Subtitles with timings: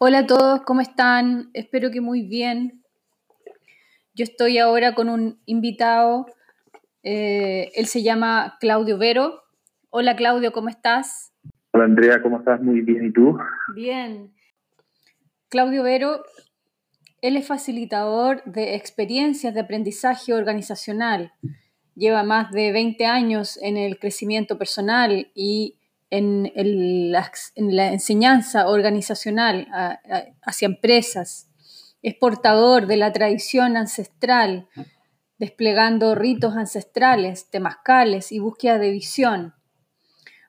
[0.00, 1.50] Hola a todos, ¿cómo están?
[1.54, 2.84] Espero que muy bien.
[4.14, 6.26] Yo estoy ahora con un invitado,
[7.02, 9.42] eh, él se llama Claudio Vero.
[9.90, 11.32] Hola Claudio, ¿cómo estás?
[11.72, 12.60] Hola Andrea, ¿cómo estás?
[12.62, 13.36] Muy bien, ¿y tú?
[13.74, 14.32] Bien.
[15.48, 16.22] Claudio Vero,
[17.20, 21.32] él es facilitador de experiencias de aprendizaje organizacional.
[21.96, 25.77] Lleva más de 20 años en el crecimiento personal y
[26.10, 29.68] en, la, enseñanza organizacional
[30.42, 31.48] hacia empresas.
[32.02, 34.68] Es portador de la tradición ancestral,
[35.38, 39.54] desplegando ritos ancestrales, temascales y búsqueda de visión.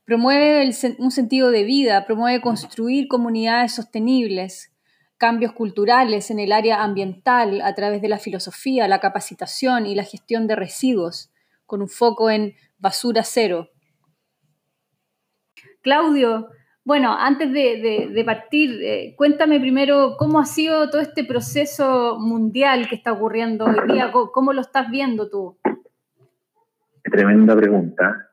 [0.06, 4.72] Promueve un sentido de vida, promueve construir comunidades sostenibles,
[5.20, 10.04] cambios culturales en el área ambiental a través de la filosofía, la capacitación y la
[10.04, 11.30] gestión de residuos,
[11.66, 13.70] con un foco en basura cero.
[15.82, 16.50] Claudio,
[16.84, 22.96] bueno, antes de, partir, eh, cuéntame primero cómo ha sido todo este proceso mundial que
[22.96, 25.58] está ocurriendo hoy día, cómo, lo estás viendo tú.
[27.04, 28.30] Tremenda pregunta.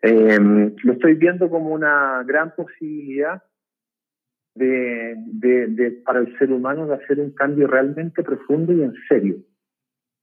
[0.00, 3.42] Em, lo estoy viendo como una gran posibilidad
[4.54, 9.36] de, para el ser humano de hacer un cambio realmente profundo y en serio.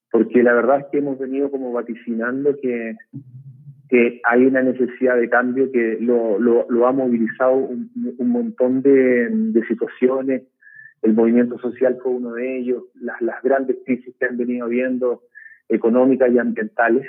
[0.09, 2.95] Porque la verdad es que hemos venido como vaticinando que
[3.91, 7.89] que hay una necesidad de cambio que lo, lo, ha movilizado un,
[8.19, 10.43] montón de, de, situaciones.
[11.01, 15.23] El movimiento social fue uno de ellos, las, las grandes crisis que han venido viendo,
[15.67, 17.05] económicas y ambientales,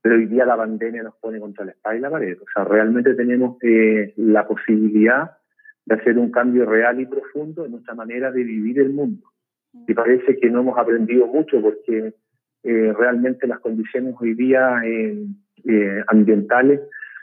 [0.00, 2.38] pero hoy día la pandemia nos pone contra la espalda y la pared.
[2.40, 5.32] O sea, realmente tenemos eh, la posibilidad
[5.84, 9.32] de hacer un cambio real y profundo en nuestra manera de vivir el mundo.
[9.88, 12.14] Y parece que no hemos aprendido mucho porque
[12.62, 14.80] eh, realmente las condiciones hoy día...
[14.84, 15.26] Eh,
[15.66, 16.80] eh, ambientales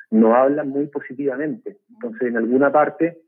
[0.09, 1.77] no hablan muy positivamente.
[1.89, 3.19] Entonces, en alguna parte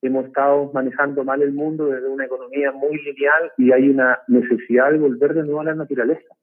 [0.00, 4.92] hemos estado manejando mal el mundo desde una economía muy lineal y hay una necesidad
[4.92, 6.34] de volver de nuevo a la naturaleza.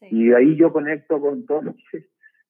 [0.00, 1.74] Y de ahí yo conecto con todas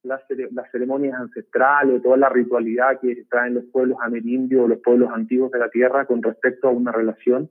[0.02, 0.22] las,
[0.52, 5.50] las ceremonias ancestrales, toda la ritualidad que traen los pueblos amerindios o los pueblos antiguos
[5.50, 7.50] de la tierra con respecto a una relación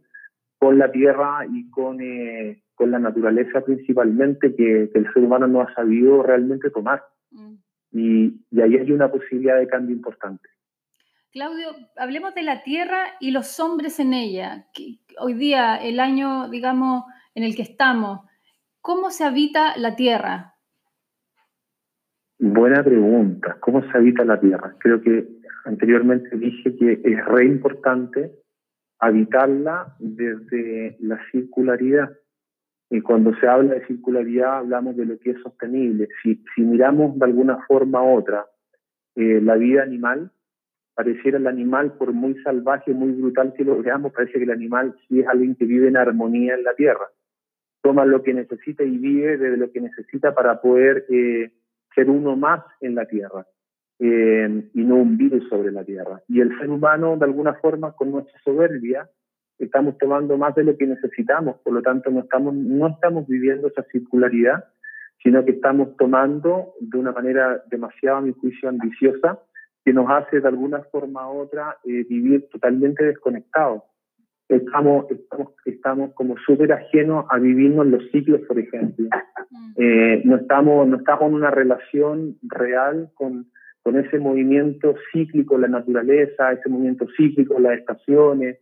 [0.59, 5.47] con la tierra y con, eh, con la naturaleza principalmente que, que, el ser humano
[5.47, 7.03] no ha sabido realmente tomar.
[7.31, 7.55] Mm.
[7.91, 10.49] Y, ahí hay una posibilidad de cambio importante.
[11.31, 14.67] Claudio, hablemos de la Tierra y los hombres en ella.
[15.19, 17.05] Hoy día, el año, digamos,
[17.35, 18.21] en el que estamos,
[18.81, 20.55] ¿cómo se habita la Tierra?
[22.39, 23.57] Buena pregunta.
[23.59, 24.75] ¿Cómo se habita la Tierra?
[24.79, 25.27] Creo que
[25.65, 28.31] anteriormente dije que es re importante
[28.99, 32.09] habitarla desde la circularidad.
[32.89, 36.07] Y cuando se habla de circularidad hablamos de lo que es sostenible.
[36.23, 38.45] Si, si miramos de alguna forma u otra
[39.15, 40.31] eh, la vida animal,
[40.93, 44.95] pareciera el animal, por muy salvaje, muy brutal que lo veamos, parece que el animal
[45.07, 47.07] sí es alguien que vive en armonía en la tierra.
[47.81, 51.51] Toma lo que necesita y vive desde lo que necesita para poder eh,
[51.93, 53.45] ser uno más en la tierra
[53.99, 56.21] eh, y no un virus sobre la tierra.
[56.27, 59.09] Y el ser humano, de alguna forma, con nuestra soberbia,
[59.59, 63.67] estamos tomando más de lo que necesitamos, por lo tanto no estamos, no estamos viviendo
[63.67, 64.65] esa circularidad,
[65.23, 69.39] sino que estamos tomando de una manera demasiado, a mi juicio, ambiciosa,
[69.83, 73.83] que nos hace de alguna forma u otra eh, vivir totalmente desconectados.
[74.47, 79.09] Estamos, estamos, estamos como súper ajenos a vivirnos los ciclos, por ejemplo.
[79.49, 79.73] Mm.
[79.77, 83.47] Eh, no, estamos, no estamos en una relación real con,
[83.81, 88.59] con ese movimiento cíclico la naturaleza, ese movimiento cíclico las estaciones,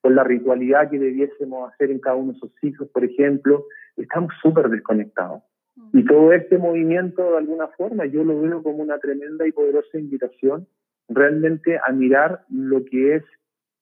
[0.00, 3.66] con la ritualidad que debiésemos hacer en cada uno de esos ciclos, por ejemplo,
[3.96, 5.42] estamos súper desconectados.
[5.76, 5.98] Mm.
[5.98, 9.98] Y todo este movimiento, de alguna forma, yo lo veo como una tremenda y poderosa
[9.98, 10.66] invitación
[11.08, 13.24] realmente a mirar lo que es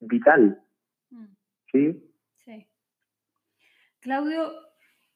[0.01, 0.61] vital.
[1.11, 1.25] Mm.
[1.73, 2.13] ¿Sí?
[2.45, 2.67] Sí.
[4.01, 4.53] Claudio,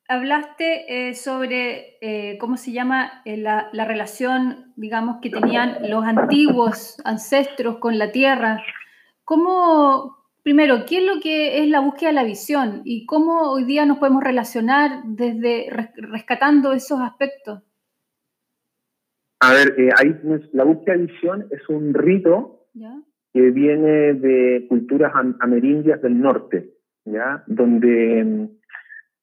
[0.09, 6.05] hablaste eh, sobre, eh, ¿cómo se llama?, eh, la, la, relación, digamos, que tenían los
[6.05, 8.63] antiguos ancestros con la tierra.
[9.25, 13.65] ¿Cómo, Primero, ¿qué es lo que es la búsqueda de la visión y cómo hoy
[13.65, 17.63] día nos podemos relacionar desde rescatando esos aspectos?
[19.41, 19.91] A ver, eh,
[20.53, 22.67] la búsqueda de visión es un rito
[23.33, 27.45] que viene de culturas amerindias del norte, ¿ya?
[27.47, 28.49] donde mm,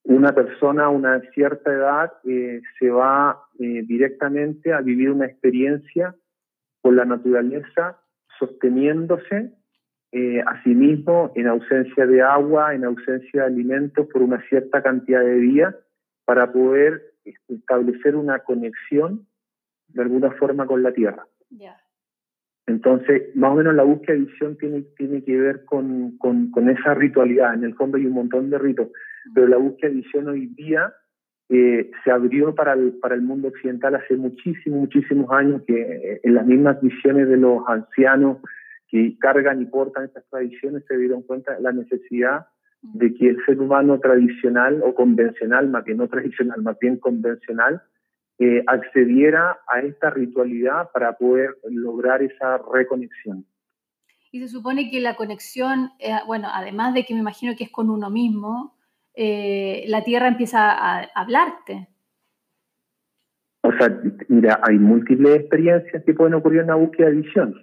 [0.03, 6.15] una persona a una cierta edad eh, se va eh, directamente a vivir una experiencia
[6.81, 7.99] con la naturaleza
[8.39, 9.56] sosteniéndose
[10.11, 15.35] eh, asimismo en ausencia de agua, en ausencia de alimentos por una cierta cantidad de
[15.35, 15.75] días
[16.25, 17.13] para poder
[17.49, 19.27] establecer una conexión
[19.89, 21.25] de alguna forma con la tierra.
[22.67, 26.69] Entonces, más o menos la búsqueda de visión tiene, tiene que ver con, con, con,
[26.69, 27.53] esa ritualidad.
[27.53, 28.89] En el fondo hay un montón de ritos,
[29.33, 30.93] pero la búsqueda de visión hoy día
[31.49, 36.19] eh, se abrió para el, para el mundo occidental hace muchísimos, muchísimos años, que eh,
[36.23, 38.39] en las mismas visiones de los ancianos
[38.87, 42.47] que cargan y portan estas tradiciones se dieron cuenta de la necesidad
[42.81, 47.81] de que el ser humano tradicional o convencional, más bien no tradicional, más bien convencional,
[48.39, 53.45] eh, accediera a esta ritualidad para poder lograr esa reconexión.
[54.31, 57.71] Y se supone que la conexión, eh, bueno, además de que me imagino que es
[57.71, 58.77] con uno mismo,
[59.15, 61.87] eh, la tierra empieza a, hablarte.
[63.63, 67.55] O sea, mira, hay múltiples experiencias que pueden ocurrir en la búsqueda de visión.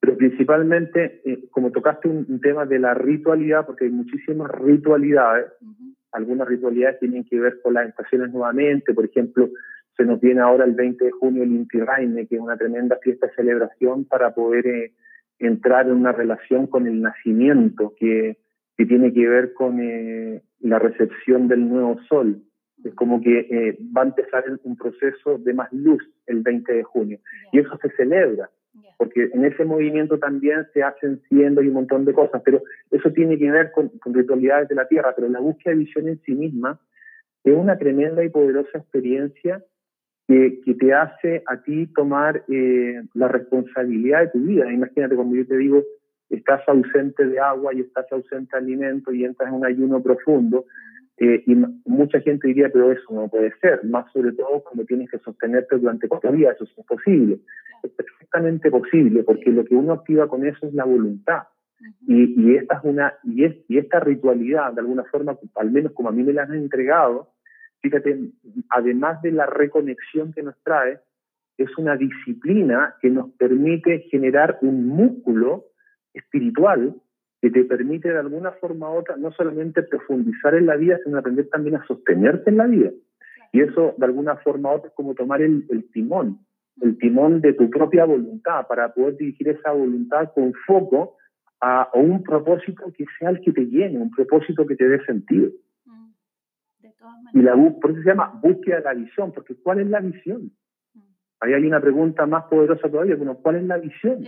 [0.00, 5.46] Pero principalmente, como tocaste un, tema de la ritualidad, porque hay muchísimas ritualidades,
[6.12, 9.50] algunas ritualidades tienen que ver con las estaciones nuevamente, por ejemplo,
[9.96, 12.98] se nos viene ahora el 20 de junio el Inti Raime, que es una tremenda
[13.02, 14.92] fiesta de celebración para poder eh,
[15.38, 18.38] entrar en una relación con el nacimiento, que,
[18.76, 22.42] que tiene que ver con eh, la recepción del nuevo sol.
[22.84, 26.82] Es como que eh, va a empezar un proceso de más luz el 20 de
[26.82, 27.18] junio.
[27.52, 28.50] Y eso se celebra,
[28.98, 33.10] porque en ese movimiento también se hacen siendo y un montón de cosas, pero eso
[33.12, 36.20] tiene que ver con, con ritualidades de la tierra, pero la búsqueda de visión en
[36.22, 36.80] sí misma
[37.44, 39.62] es una tremenda y poderosa experiencia
[40.26, 44.72] que, te hace a ti tomar eh, la responsabilidad de tu vida.
[44.72, 45.84] Imagínate cuando yo te digo,
[46.28, 50.64] estás ausente de agua y estás ausente de alimento y entras en un ayuno profundo,
[51.18, 51.54] eh, y
[51.86, 55.78] mucha gente diría, pero eso no puede ser, más sobre todo cuando tienes que sostenerte
[55.78, 57.38] durante cuatro días, eso es imposible.
[57.82, 61.44] Es perfectamente posible, porque lo que uno activa con eso es la voluntad.
[62.06, 65.92] Y, y, esta es una y, es, y esta ritualidad, de alguna forma, al menos
[65.92, 67.30] como a mí me la han entregado,
[67.80, 68.30] fíjate,
[68.70, 70.98] además de la reconexión que nos trae,
[71.56, 75.66] es una disciplina que nos permite generar un músculo
[76.12, 76.94] espiritual
[77.46, 81.18] que te permite de alguna forma u otra no solamente profundizar en la vida, sino
[81.18, 82.90] aprender también a sostenerte en la vida.
[83.52, 86.40] Y eso de alguna forma u otra es como tomar el, timón,
[86.80, 91.16] el timón de tu propia voluntad para poder dirigir esa voluntad con foco
[91.60, 95.04] a, a un propósito que sea el que te llene, un propósito que te dé
[95.04, 95.50] sentido.
[97.32, 100.50] Y la por eso se llama búsqueda de la visión, porque ¿cuál es la visión?
[100.94, 101.00] Mm.
[101.40, 104.24] Ahí hay una pregunta más poderosa todavía, bueno, ¿cuál es la visión?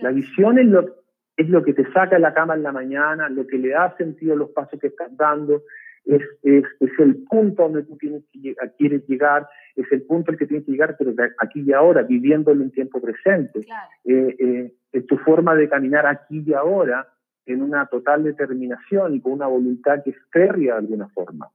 [0.00, 1.01] la, visión, es, lo,
[1.36, 3.96] es lo que te saca de la cama en la mañana, lo que le da
[3.96, 5.62] sentido a los pasos que estás dando,
[6.04, 10.36] es, es, es, el punto donde tú tienes que quieres llegar, es el punto al
[10.36, 13.60] que tienes que llegar, pero aquí y ahora, viviéndolo en tiempo presente.
[14.04, 17.08] Eh, eh, es tu forma de caminar aquí y ahora
[17.46, 21.50] en una total determinación y con una voluntad que es férrea de alguna forma.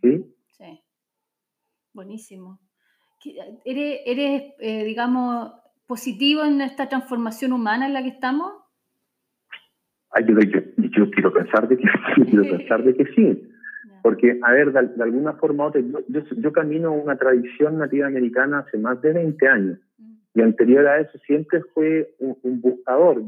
[0.00, 0.24] ¿Sí?
[0.46, 0.80] Sí.
[1.92, 2.60] Buenísimo.
[3.64, 5.52] ¿Eres, eres eh, digamos,
[5.86, 8.52] positivo en esta transformación humana en la que estamos?
[10.20, 13.48] Yo, yo, quiero pensar de que sí, quiero pensar de que sí.
[14.02, 18.78] Porque, a ver, de, alguna forma otra, yo, yo, camino una tradición nativa americana hace
[18.78, 19.78] más de 20 años.
[19.98, 20.12] Mm.
[20.34, 23.22] Y anterior a eso siempre fue un, buscador.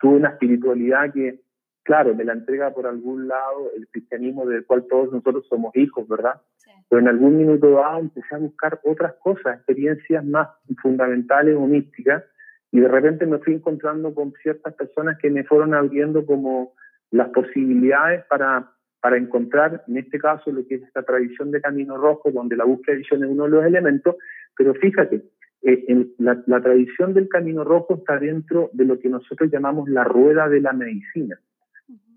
[0.00, 1.40] tuve una espiritualidad que,
[1.84, 6.08] claro, me la entrega por algún lado el cristianismo del cual todos nosotros somos hijos,
[6.08, 6.40] ¿verdad?
[6.88, 10.48] Pero en algún minuto dado empecé a buscar otras cosas, experiencias más
[10.82, 12.24] fundamentales o místicas,
[12.72, 16.74] y de repente me fui encontrando con ciertas personas que me fueron abriendo como
[17.10, 21.96] las posibilidades para, para encontrar, en este caso, lo que es esta tradición de Camino
[21.96, 24.16] Rojo, donde la búsqueda de visión es uno de los elementos,
[24.56, 25.24] pero fíjate,
[25.62, 29.88] eh, en la, la tradición del Camino Rojo está dentro de lo que nosotros llamamos
[29.88, 31.38] la rueda de la medicina.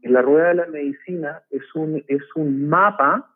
[0.03, 3.35] La rueda de la medicina es un, es un mapa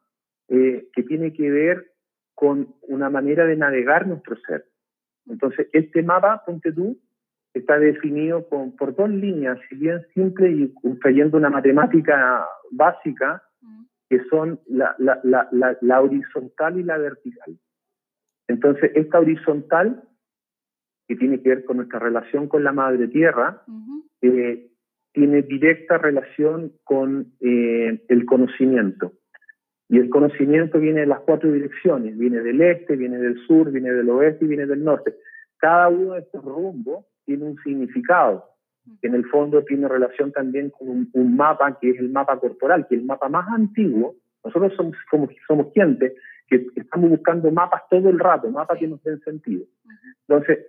[0.50, 1.92] eh, que tiene que ver
[2.36, 4.66] con una manera de navegar nuestro ser.
[5.28, 6.98] Entonces, este mapa, ponte tú,
[7.58, 13.44] está definido con, por dos líneas, si bien simple y trayendo una matemática básica,
[14.10, 17.58] que son la, la, la, la, horizontal y la vertical.
[18.48, 20.04] Entonces, esta horizontal,
[21.08, 23.64] que tiene que ver con nuestra relación con la madre tierra,
[24.22, 24.70] eh,
[25.12, 29.14] tiene directa relación con eh, el conocimiento.
[29.90, 33.92] Y el conocimiento viene de las cuatro direcciones, viene del este, viene del sur, viene
[33.92, 35.16] del oeste y viene del norte.
[35.58, 38.46] Cada uno de estos rumbos tiene un significado,
[39.02, 42.88] que en el fondo tiene relación también con un, mapa que es el mapa corporal,
[42.88, 44.16] que es el mapa más antiguo.
[44.46, 46.16] Nosotros somos, somos, somos gente
[46.48, 49.66] que estamos buscando mapas todo el rato, mapas que nos den sentido.
[50.28, 50.60] Entonces,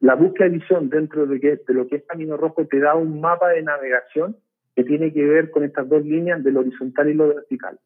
[0.00, 3.48] la búsqueda de visión dentro de, lo que es Camino Rojo te da un mapa
[3.48, 4.36] de navegación
[4.76, 7.78] que tiene que ver con estas dos líneas del horizontal y lo vertical.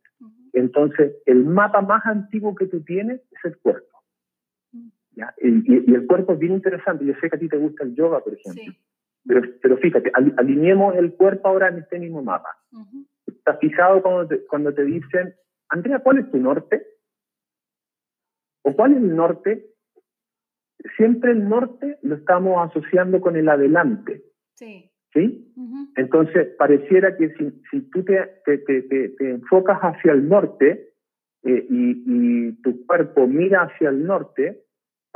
[0.53, 3.98] Entonces, el mapa más antiguo que tú tienes es el cuerpo.
[5.43, 7.05] Y, el cuerpo es bien interesante.
[7.05, 8.75] Yo sé que a ti te gusta el yoga, por ejemplo.
[9.27, 12.57] Pero, pero fíjate, alineemos el cuerpo ahora en este mismo mapa.
[13.27, 15.35] ¿Estás fijado cuando te, cuando te dicen,
[15.69, 16.87] Andrea, ¿cuál es tu norte?
[18.63, 19.67] ¿O cuál es el norte?
[20.97, 24.23] Siempre el norte lo estamos asociando con el adelante.
[24.55, 24.91] Sí.
[25.13, 25.55] ¿Sí?
[25.97, 30.91] Entonces, pareciera que si, si tú te, te, te, te, enfocas hacia el norte
[31.45, 34.65] eh, y, y, tu cuerpo mira hacia el norte,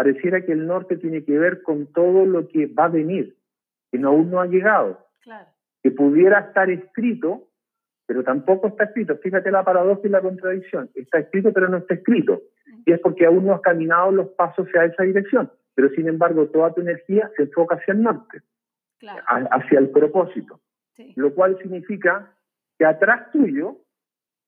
[0.02, 3.36] pareciera que el norte tiene que ver con todo lo que va a venir,
[3.92, 5.06] que no, aún no ha llegado.
[5.20, 5.46] Claro.
[5.80, 7.48] Que pudiera estar escrito,
[8.04, 9.16] pero tampoco está escrito.
[9.18, 10.90] Fíjate la paradoja y la contradicción.
[10.96, 12.42] Está escrito, pero no está escrito.
[12.84, 15.52] Y es porque aún no has caminado los pasos hacia esa dirección.
[15.76, 18.42] Pero sin embargo, toda tu energía se enfoca hacia el norte
[19.50, 20.60] hacia el propósito.
[21.14, 22.34] Lo cual significa
[22.76, 23.76] que atrás tuyo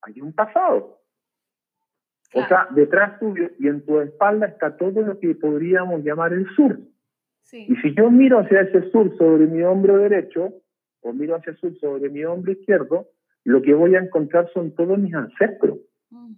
[0.03, 1.01] hay un pasado.
[2.35, 6.47] O sea, detrás tuyo y en tu espalda está todo lo que podríamos llamar el
[6.55, 6.79] sur.
[7.53, 10.55] Y si yo miro hacia ese sur sobre mi hombro derecho,
[11.03, 13.07] o miro hacia el sur sobre mi hombro izquierdo,
[13.45, 15.79] lo que voy a encontrar son todos mis ancestros.
[16.11, 16.33] Mm.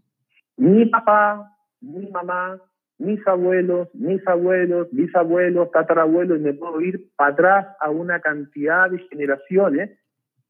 [0.58, 2.60] Mi papá, mi mamá,
[2.98, 8.90] mis abuelos, mis abuelos, bisabuelos, tatarabuelos, y me puedo ir para atrás a una cantidad
[8.90, 9.98] de generaciones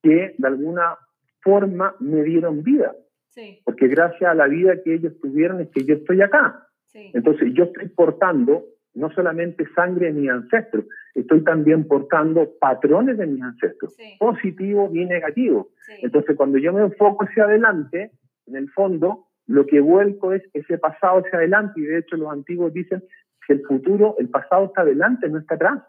[0.03, 0.97] que de alguna
[1.43, 2.95] forma me dieron vida.
[3.65, 6.67] Porque gracias a la vida que ellos tuvieron es que yo estoy acá.
[6.95, 8.65] Entonces yo estoy portando
[8.95, 15.05] no solamente sangre de mis ancestros, estoy también portando patrones de mis ancestros, positivos y
[15.05, 15.67] negativos.
[16.01, 18.13] Entonces cuando yo me enfoco hacia adelante,
[18.47, 22.33] en el fondo, lo que vuelco es ese pasado hacia adelante, y de hecho los
[22.33, 23.03] antiguos dicen
[23.47, 25.83] que el futuro, el pasado está adelante, no está atrás.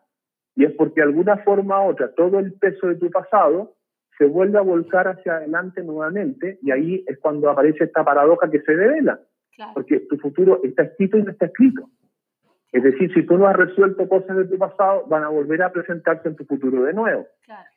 [0.56, 3.77] Y es porque de alguna forma u otra, todo el peso de tu pasado
[4.18, 8.62] se vuelve a volcar hacia adelante nuevamente, y ahí es cuando aparece esta paradoja que
[8.62, 9.20] se revela,
[9.74, 11.90] porque tu futuro está escrito y no está escrito.
[12.72, 15.72] Es decir, si tú no has resuelto cosas de tu pasado, van a volver a
[15.72, 17.26] presentarse en tu futuro de nuevo.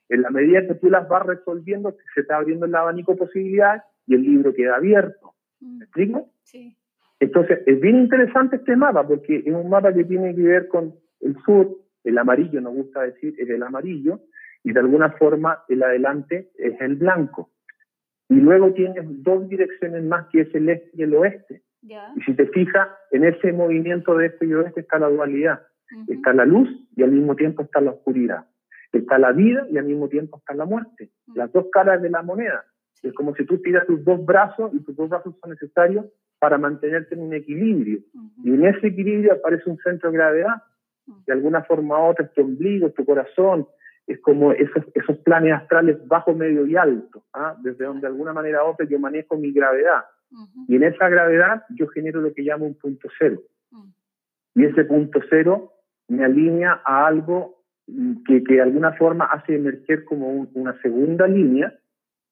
[0.09, 3.82] En la medida que tú las vas resolviendo, se está abriendo el abanico de posibilidades
[4.06, 5.35] y el libro queda abierto.
[5.61, 5.82] ¿Me mm.
[5.82, 6.30] explico?
[6.42, 6.76] Sí.
[7.20, 10.94] Entonces, es bien interesante este mapa porque es un mapa que tiene que ver con
[11.20, 11.68] el sur,
[12.02, 14.20] el amarillo, nos gusta decir, es el amarillo,
[14.62, 17.50] y de alguna forma el adelante es el blanco.
[18.29, 21.62] Y luego tienes dos direcciones más que es el este y el oeste.
[21.83, 25.62] Y si te fijas, en ese movimiento de este y oeste está la dualidad.
[26.07, 28.47] Está la luz y al mismo tiempo está la oscuridad.
[28.93, 31.11] Está la vida y al mismo tiempo está la muerte.
[31.35, 32.64] Las dos caras de la moneda.
[33.02, 36.07] Es como si tú tiras tus dos brazos y tus dos brazos son necesarios
[36.38, 38.00] para mantenerte en un equilibrio.
[38.45, 40.62] Y en ese equilibrio aparece un centro de gravedad.
[41.26, 43.67] De alguna forma u otra, tu ombligo, tu corazón,
[44.12, 47.57] es como esos, esos planes astrales bajo, medio y alto, ¿ah?
[47.62, 50.05] desde donde de alguna manera u otra yo manejo mi gravedad.
[50.69, 53.40] Y en esa gravedad yo genero lo que llamo un punto cero.
[54.55, 55.73] Y ese punto cero
[56.09, 57.64] me alinea a algo
[58.26, 61.75] que, que de alguna forma hace emerger como una segunda línea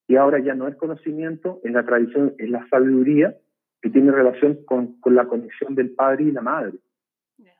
[0.07, 3.37] y ahora ya no es conocimiento, en la tradición es la sabiduría
[3.83, 6.79] que tiene relación con, con la conexión del padre y la madre.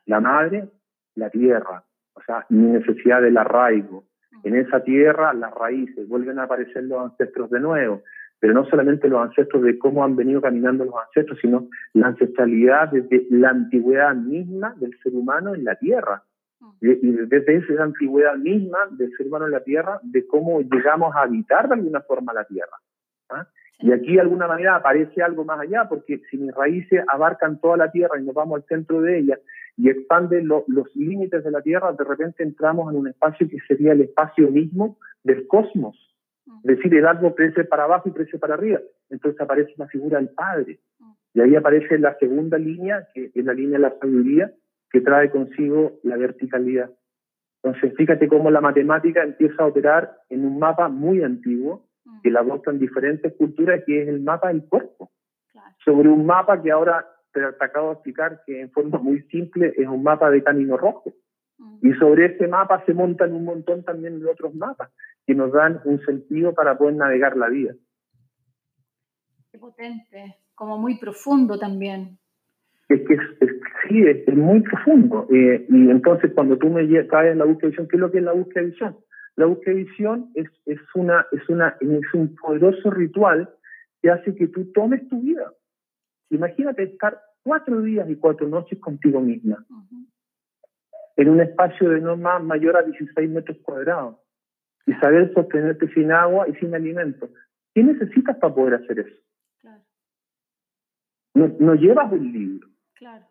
[0.05, 0.67] La madre,
[1.15, 1.83] la tierra,
[2.13, 4.05] o sea, mi necesidad del arraigo.
[4.43, 8.03] En esa tierra las raíces, vuelven a aparecer los ancestros de nuevo,
[8.39, 12.89] pero no solamente los ancestros de cómo han venido caminando los ancestros, sino la ancestralidad
[12.91, 16.23] desde la antigüedad misma del ser humano en la tierra.
[16.81, 21.21] Y, desde esa antigüedad misma del ser humano en la Tierra, de cómo llegamos a
[21.21, 22.77] habitar de alguna forma la Tierra.
[23.29, 23.47] ¿ah?
[23.81, 27.77] Y aquí de alguna manera aparece algo más allá, porque si mis raíces abarcan toda
[27.77, 29.39] la Tierra y nos vamos al centro de ella
[29.77, 33.93] y expanden los límites de la Tierra, de repente entramos en un espacio que sería
[33.93, 35.97] el espacio mismo del cosmos.
[36.63, 38.81] Es decir, el árbol crece para abajo y crece para arriba.
[39.09, 40.79] Entonces aparece la figura del Padre.
[41.33, 44.51] Y ahí aparece la segunda línea, que es la línea de la sabiduría,
[44.91, 46.91] que trae consigo la verticalidad.
[47.63, 51.88] Entonces, fíjate cómo la matemática empieza a operar en un mapa muy antiguo, mm.
[52.23, 55.11] Que la adoptan diferentes culturas, que es el mapa del cuerpo.
[55.83, 59.87] Sobre un mapa que ahora te acabo de explicar que en forma muy simple es
[59.87, 61.13] un mapa de camino rojo.
[61.57, 61.87] Mm.
[61.87, 64.91] Y sobre ese mapa se montan un montón también de otros mapas
[65.25, 67.73] que nos dan un sentido para poder navegar la vida.
[69.51, 72.19] Qué potente, como muy profundo también
[72.89, 73.17] es que
[73.87, 75.27] sí, es, muy profundo.
[75.31, 78.11] Eh, y entonces cuando tú me caes en la búsqueda de visión, ¿qué es lo
[78.11, 78.97] que es la búsqueda de visión?
[79.39, 83.49] La búsqueda de visión es, es, una, es, una, es un poderoso ritual
[84.01, 85.53] que hace que tú tomes tu vida.
[86.29, 89.65] Imagínate estar cuatro días y cuatro noches contigo misma,
[91.15, 94.17] en un espacio de no más mayor a 16 metros cuadrados,
[94.85, 97.29] y saber sostenerte sin agua y sin alimento.
[97.73, 99.21] ¿Qué necesitas para poder hacer eso?
[101.33, 102.67] No, no llevas un libro,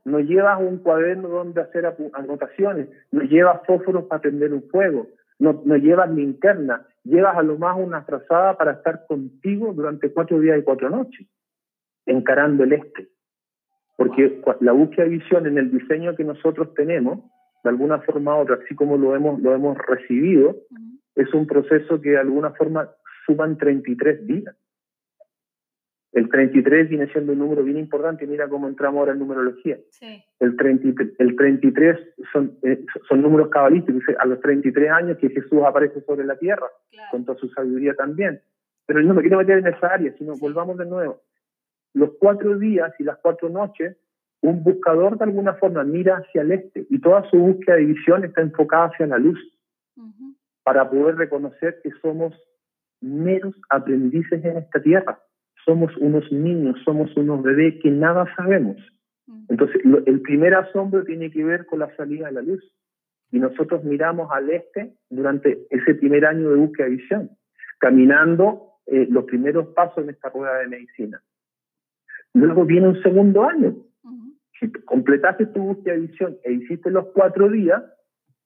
[0.07, 1.85] No llevas un cuaderno donde hacer
[2.15, 5.07] anotaciones, no llevas fósforos para prender un fuego,
[5.39, 10.41] no, no llevas linterna, llevas a lo más una trazada para estar contigo durante cuatro
[10.41, 11.27] días y cuatro noches,
[12.07, 13.09] encarando el este.
[13.97, 17.21] Porque la búsqueda de visión en el diseño que nosotros tenemos,
[17.65, 20.57] de alguna forma u otra, así como lo hemos, lo hemos recibido,
[21.15, 22.91] es un proceso que de alguna forma
[23.27, 24.57] suman 33 días.
[26.19, 29.79] El 33 viene siendo un número bien importante, mira cómo entramos ahora en numerología.
[30.41, 31.97] El, 33, el 33
[32.33, 36.67] son, eh, son números cabalísticos, a los 33 años que Jesús aparece sobre la tierra,
[37.13, 38.41] con toda su sabiduría también.
[38.85, 41.21] Pero no me quiero meter en esa área, sino volvamos de nuevo.
[41.95, 43.97] Los cuatro días y las cuatro noches,
[44.41, 48.25] un buscador de alguna forma mira hacia el este y toda su búsqueda de visión
[48.25, 49.39] está enfocada hacia la luz,
[50.65, 52.35] para poder reconocer que somos
[53.01, 55.21] meros aprendices en esta tierra
[55.69, 58.77] somos unos niños, somos unos bebés que nada sabemos.
[59.51, 62.65] Entonces, el primer asombro tiene que ver con la salida de la luz.
[63.31, 67.31] Y nosotros miramos al este durante ese primer año de búsqueda de visión,
[67.79, 71.23] caminando eh, los primeros pasos en esta rueda de medicina.
[72.33, 73.77] Luego viene un segundo año.
[74.59, 77.83] Si completaste tu búsqueda de visión e hiciste los cuatro días,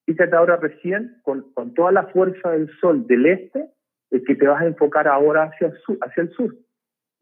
[0.06, 3.68] fíjate ahora recién, con, con toda la fuerza del sol del este,
[4.10, 5.98] es que te vas a enfocar ahora hacia el sur.
[6.00, 6.56] Hacia el sur.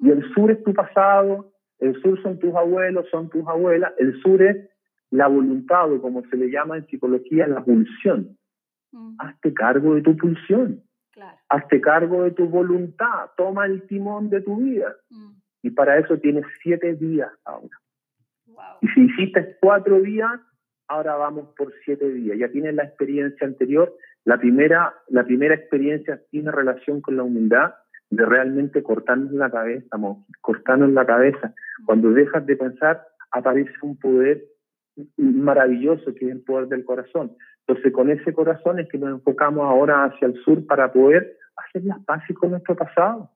[0.00, 4.21] Y el sur es tu pasado, el sur son tus abuelos, son tus abuelas, el
[4.23, 4.69] sur es
[5.11, 8.37] la voluntad, o como se le llama en psicología, la pulsión.
[8.92, 9.16] Mm.
[9.19, 10.83] Hazte cargo de tu pulsión.
[11.49, 13.30] Hazte cargo de tu voluntad.
[13.37, 14.95] Toma el timón de tu vida.
[15.11, 15.33] Mm.
[15.62, 17.76] Y para eso tienes siete días ahora.
[18.80, 20.40] Y si hiciste cuatro días,
[20.88, 22.38] ahora vamos por siete días.
[22.38, 23.95] Ya tienes la experiencia anterior.
[24.25, 27.75] La primera, la primera experiencia tiene relación con la humildad
[28.11, 29.97] de realmente cortarnos la cabeza,
[30.40, 31.55] cortarnos la cabeza.
[31.87, 34.45] Cuando dejas de pensar, aparece un poder
[35.17, 37.37] maravilloso que es el poder del corazón.
[37.67, 41.85] Entonces, con ese corazón es que nos enfocamos ahora hacia el sur para poder hacer
[41.85, 43.31] las paces con nuestro pasado,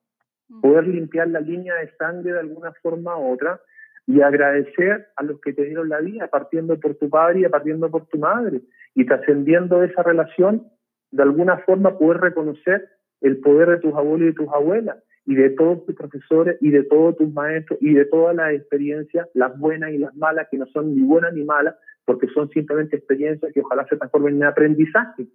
[0.48, 0.60] mm.
[0.60, 3.60] poder limpiar la línea de sangre de alguna forma u otra
[4.06, 7.90] y agradecer a los que te dieron la vida, partiendo por tu padre y partiendo
[7.90, 8.60] por tu madre,
[8.94, 10.68] y trascendiendo esa relación,
[11.10, 12.88] de alguna forma poder reconocer
[13.20, 14.96] el poder de tus abuelos y de tus abuelas,
[15.26, 19.28] y de todos tus profesores, y de todos tus maestros, y de todas las experiencias,
[19.34, 21.74] las buenas y las malas, que no son ni buenas ni malas,
[22.04, 25.26] porque son simplemente experiencias que ojalá se transformen en aprendizaje.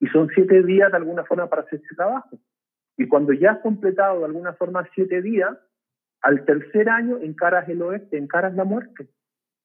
[0.00, 2.38] Y son siete días de alguna forma para hacer ese trabajo.
[2.96, 5.56] Y cuando ya has completado de alguna forma siete días,
[6.22, 9.08] al tercer año encaras el oeste, encaras la muerte.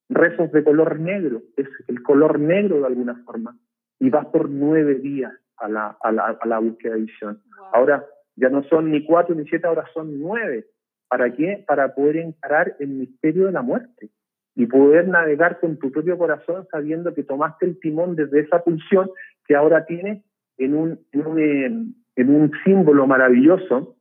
[0.10, 3.58] Rezos de color negro, es el color negro de alguna forma.
[3.99, 7.41] Y vas por nueve días a la, a la, a la búsqueda de visión.
[7.71, 10.65] Ahora ya no son ni cuatro ni siete, ahora son nueve.
[11.07, 11.63] ¿Para qué?
[11.67, 14.09] Para poder encarar el misterio de la muerte
[14.55, 19.09] y poder navegar con tu propio corazón sabiendo que tomaste el timón desde esa pulsión
[19.45, 20.23] que ahora tienes
[20.57, 23.97] en un, en un, en un símbolo maravilloso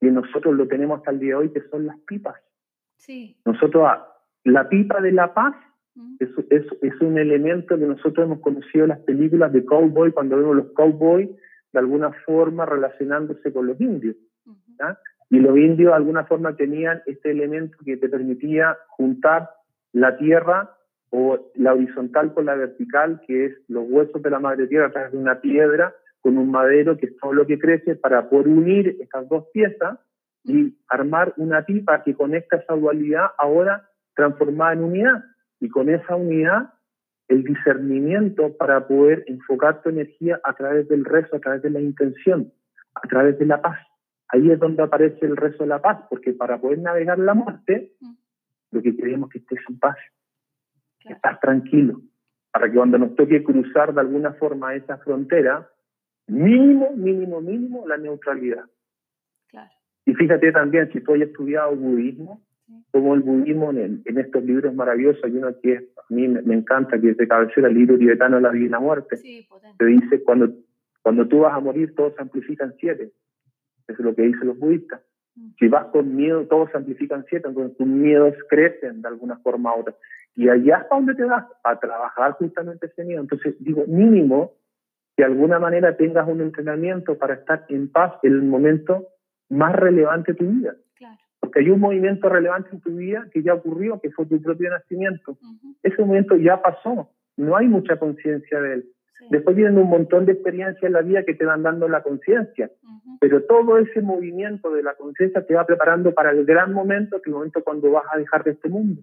[0.00, 2.34] y nosotros lo tenemos hasta el día de hoy, que son las pipas.
[2.96, 3.36] Sí.
[3.44, 3.88] Nosotros,
[4.44, 5.54] la pipa de la paz
[6.18, 10.36] es, es, es, un elemento que nosotros hemos conocido en las películas de cowboy, cuando
[10.36, 11.28] vemos los cowboys
[11.72, 14.16] de alguna forma relacionándose con los indios.
[15.30, 19.50] Y los indios de alguna forma tenían este elemento que te permitía juntar
[19.92, 20.76] la tierra
[21.10, 24.92] o la horizontal con la vertical, que es los huesos de la madre tierra a
[24.92, 28.48] través de una piedra con un madero, que es todo lo que crece, para poder
[28.48, 29.98] unir estas dos piezas
[30.44, 35.24] y armar una pipa que conecta esa dualidad ahora transformada en unidad
[35.62, 36.74] y con esa unidad
[37.28, 41.80] el discernimiento para poder enfocar tu energía a través del rezo, a través de la
[41.80, 42.52] intención,
[42.94, 43.78] a través de la paz.
[44.26, 47.92] Ahí es donde aparece el rezo de la paz, porque para poder navegar la muerte,
[48.00, 48.12] mm.
[48.72, 49.96] lo que queremos es que estés en paz,
[51.04, 52.00] estés tranquilo,
[52.50, 55.70] para que cuando nos toque cruzar de alguna forma esa frontera,
[56.26, 58.64] mínimo, mínimo, mínimo, la neutralidad.
[60.04, 62.42] Y fíjate también, si tú hayas estudiado budismo,
[62.90, 67.10] como el budismo en, estos libros maravillosos, hay uno que a mí me, encanta, que
[67.10, 70.52] es de cabecera, el libro tibetano La vida y la muerte, te dice, cuando,
[71.02, 73.12] cuando tú vas a morir, todos se amplifican siete.
[73.88, 75.00] Eso es lo que dicen los budistas.
[75.34, 75.50] Mm.
[75.58, 79.74] Si vas con miedo, todos se amplifican siete, entonces tus miedos crecen de alguna forma
[79.74, 79.94] u otra.
[80.34, 83.20] Y allá hasta donde te vas, a trabajar justamente ese miedo.
[83.20, 84.52] Entonces, digo, mínimo,
[85.16, 89.08] que de alguna manera tengas un entrenamiento para estar en paz en el momento
[89.48, 90.76] más relevante de tu vida.
[91.42, 94.70] Porque hay un movimiento relevante en tu vida que ya ocurrió, que fue tu propio
[94.70, 95.36] nacimiento.
[95.82, 98.84] Ese momento ya pasó, no hay mucha conciencia de él.
[99.28, 102.70] Después vienen un montón de experiencias en la vida que te van dando la conciencia,
[103.20, 107.22] pero todo ese movimiento de la conciencia te va preparando para el gran momento, que
[107.22, 109.02] es el momento cuando vas a dejar de este mundo.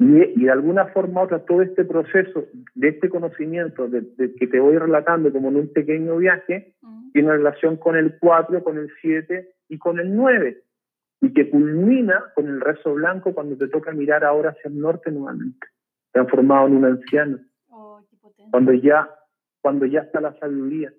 [0.00, 4.58] Y, de alguna forma u otra, todo este proceso de este conocimiento de, que te
[4.58, 6.74] voy relatando como en un pequeño viaje,
[7.12, 10.62] tiene relación con el 4, con el 7 y con el 9,
[11.20, 15.10] y que culmina con el rezo blanco cuando te toca mirar ahora hacia el norte
[15.10, 15.66] nuevamente,
[16.12, 17.38] transformado en un anciano,
[17.70, 18.00] oh,
[18.50, 19.08] cuando, ya,
[19.62, 20.92] cuando ya está la sabiduría.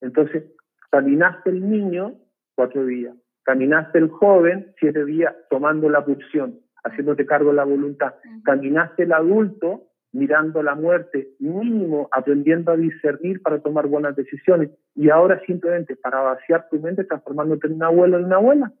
[0.00, 0.44] Entonces,
[0.90, 2.14] caminaste el niño
[2.54, 8.14] cuatro días, caminaste el joven siete días tomando la pulsión haciéndote cargo de la voluntad.
[8.44, 14.70] Caminaste el adulto mirando la muerte, mínimo aprendiendo a discernir para tomar buenas decisiones.
[14.94, 18.72] Y ahora simplemente para vaciar tu mente, transformándote en un abuelo en una abuela.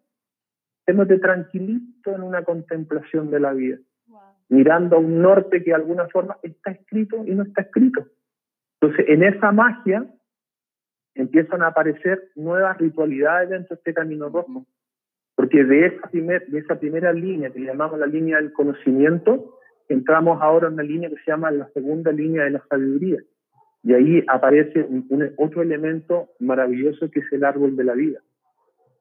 [0.86, 3.78] Quédate tranquilito en una contemplación de la vida.
[4.48, 8.06] Mirando a un norte que de alguna forma está escrito y no está escrito.
[8.80, 10.06] Entonces, en esa magia
[11.14, 14.64] empiezan a aparecer nuevas ritualidades dentro de este camino rojo.
[15.34, 19.57] Porque de esa, de esa primera línea que llamamos la línea del conocimiento,
[19.88, 23.18] entramos ahora en una línea que se llama la segunda línea de la sabiduría.
[23.82, 28.20] Y ahí aparece un, otro elemento maravilloso que es el árbol de la vida.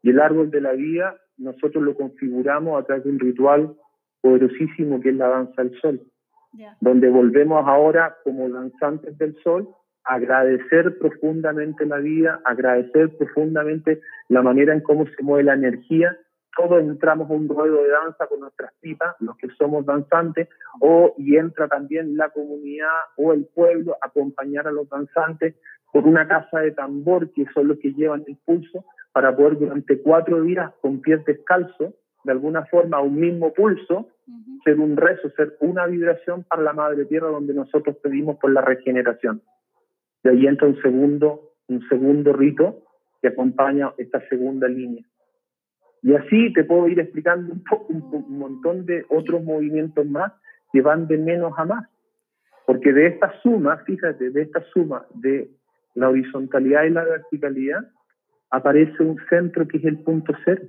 [0.02, 3.76] Y el árbol de la vida nosotros lo configuramos a través de un ritual
[4.22, 6.02] poderosísimo que es la danza del sol,
[6.82, 9.68] donde volvemos ahora como danzantes del sol
[10.08, 16.18] agradecer profundamente la vida, agradecer profundamente la manera en cómo se mueve la energía
[16.58, 20.50] todos entramos a un ruedo de danza con nuestras pipas, los que somos danzantes,
[20.82, 25.56] o y entra también la comunidad o el pueblo a acompañar a los danzantes
[25.94, 30.02] por una casa de tambor, que son los que llevan el pulso, para poder durante
[30.02, 31.94] cuatro días con pies descalzos,
[32.24, 34.10] de alguna forma un mismo pulso,
[34.64, 38.62] ser un rezo, ser una vibración para la Madre Tierra donde nosotros pedimos por la
[38.62, 39.42] regeneración.
[40.24, 42.84] De ahí entra un segundo, un segundo rito
[43.22, 45.06] que acompaña esta segunda línea.
[46.02, 50.32] Y así te puedo ir explicando un, poco, un, montón de otros movimientos más
[50.72, 51.88] que van de menos a más.
[52.66, 55.50] Porque de esta suma, fíjate, de esta suma de
[55.96, 57.90] la horizontalidad y la verticalidad,
[58.50, 60.64] aparece un centro que es el punto cero.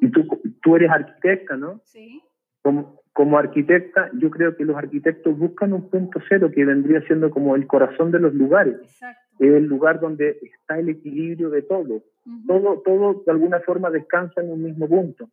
[0.00, 0.26] Y tú,
[0.62, 1.80] tú eres arquitecta, ¿no?
[1.84, 2.22] Sí.
[2.62, 7.30] Como, como arquitecta, yo creo que los arquitectos buscan un punto cero que vendría siendo
[7.30, 8.76] como el corazón de los lugares.
[8.82, 9.25] Exacto.
[9.38, 12.02] Es el lugar donde está el equilibrio de todo
[12.46, 15.28] todo, todo de alguna forma descansa en un mismo punto,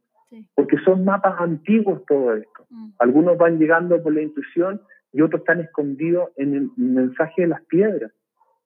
[0.56, 2.66] porque son mapas antiguos todo esto.
[2.70, 2.90] Mm.
[3.00, 7.64] Algunos van llegando por la intuición y otros están escondidos en el mensaje de las
[7.66, 8.12] piedras,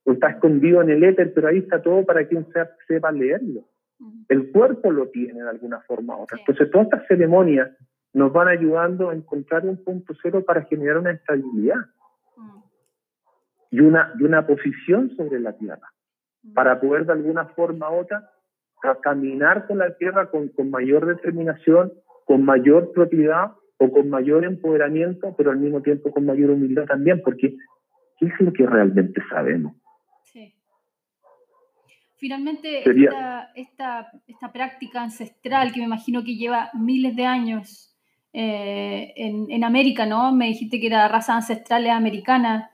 [0.05, 3.65] o está escondido en el éter, pero ahí está todo para quien sea, sepa leerlo.
[3.99, 4.23] Mm.
[4.29, 6.37] El cuerpo lo tiene de alguna forma u otra.
[6.39, 7.69] Entonces, todas estas ceremonias
[8.13, 11.79] nos van ayudando a encontrar un punto cero para generar una estabilidad.
[13.71, 15.91] Y, una, y una posición sobre la tierra
[16.53, 18.29] para poder de alguna forma u otra
[19.01, 21.93] caminar con la tierra con, con mayor determinación,
[22.25, 27.21] con mayor propiedad o con mayor empoderamiento, pero al mismo tiempo con mayor humildad también,
[27.23, 27.55] porque
[28.19, 29.75] ¿qué es lo que realmente sabemos?
[30.23, 30.53] Sí.
[32.17, 37.95] Finalmente, esta, esta, esta, práctica ancestral que me imagino que lleva miles de años
[38.33, 40.31] eh, en, en, América, ¿no?
[40.33, 42.71] Me dijiste que era raza ancestral americana.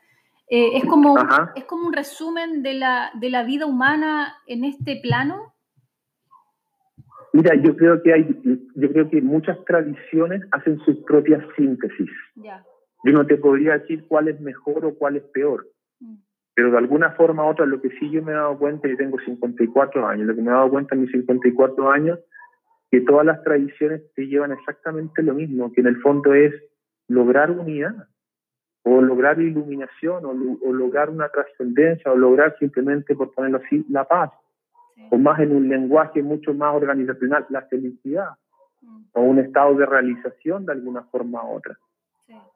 [0.49, 1.15] Eh, es, como,
[1.55, 5.53] es como un resumen de la, de la vida humana en este plano.
[7.31, 8.27] Mira, yo creo que hay,
[8.75, 12.09] yo creo que muchas tradiciones hacen sus propias síntesis.
[12.35, 15.67] Yo no te podría decir cuál es mejor o cuál es peor.
[15.99, 16.17] Mm.
[16.53, 18.95] Pero de alguna forma u otra, lo que sí yo me he dado cuenta, yo
[18.95, 22.19] tengo 54 años, lo que me he dado cuenta en mis 54 años,
[22.91, 26.53] que todas las tradiciones te llevan exactamente lo mismo, que en el fondo es
[27.07, 27.95] lograr unidad
[28.83, 34.31] o lograr iluminación, o, lograr una trascendencia, o lograr simplemente, por ponerlo así, la paz,
[35.09, 38.31] o más en un lenguaje mucho más organizacional, la felicidad,
[39.13, 41.77] o un estado de realización de alguna forma u otra.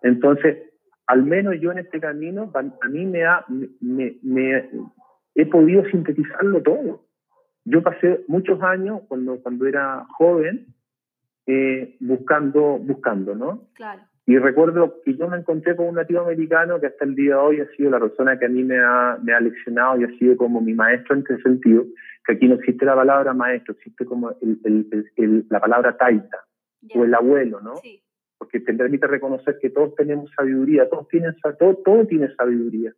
[0.02, 0.58] Entonces,
[1.08, 3.46] al menos yo en este camino, a mí me, ha,
[3.80, 4.70] me, me,
[5.34, 7.06] he podido sintetizarlo todo.
[7.64, 10.68] Yo pasé muchos años, cuando, cuando era joven,
[11.46, 13.70] eh, buscando, buscando, ¿no?
[13.74, 14.02] Claro.
[14.30, 17.42] Y recuerdo que yo me encontré con un nativo americano que hasta el día de
[17.42, 20.18] hoy ha sido la persona que a mí me ha, me ha leccionado y ha
[20.20, 21.86] sido como mi maestro en ese sentido,
[22.26, 26.40] que aquí no existe la palabra maestro, existe como el, la palabra taita,
[26.94, 27.76] o el abuelo, ¿no?
[28.38, 32.94] Porque te permite reconocer que todos tenemos sabiduría, todos tienen, todo, todo tiene sabiduría.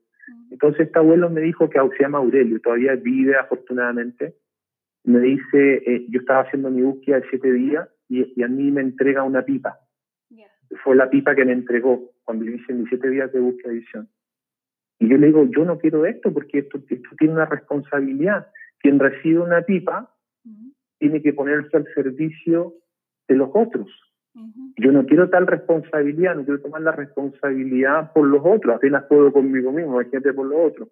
[0.49, 4.33] Entonces este abuelo me dijo que se llama Aurelio, todavía vive afortunadamente,
[5.03, 8.71] me dice, eh, yo estaba haciendo mi búsqueda de siete días y, y a mí
[8.71, 9.77] me entrega una pipa
[10.83, 13.79] fue la pipa que me entregó cuando yo hice mis siete días de búsqueda de
[13.79, 14.09] visión.
[14.99, 18.47] Y yo le digo, yo no quiero esto porque esto, esto tiene una responsabilidad.
[18.79, 20.13] Quien recibe una pipa
[20.99, 22.73] tiene que ponerse al servicio
[23.27, 23.89] de los otros.
[24.77, 29.33] Yo no quiero tal responsabilidad, no quiero tomar la responsabilidad por los otros, apenas puedo
[29.33, 30.89] conmigo mismo, imagínate por los otros.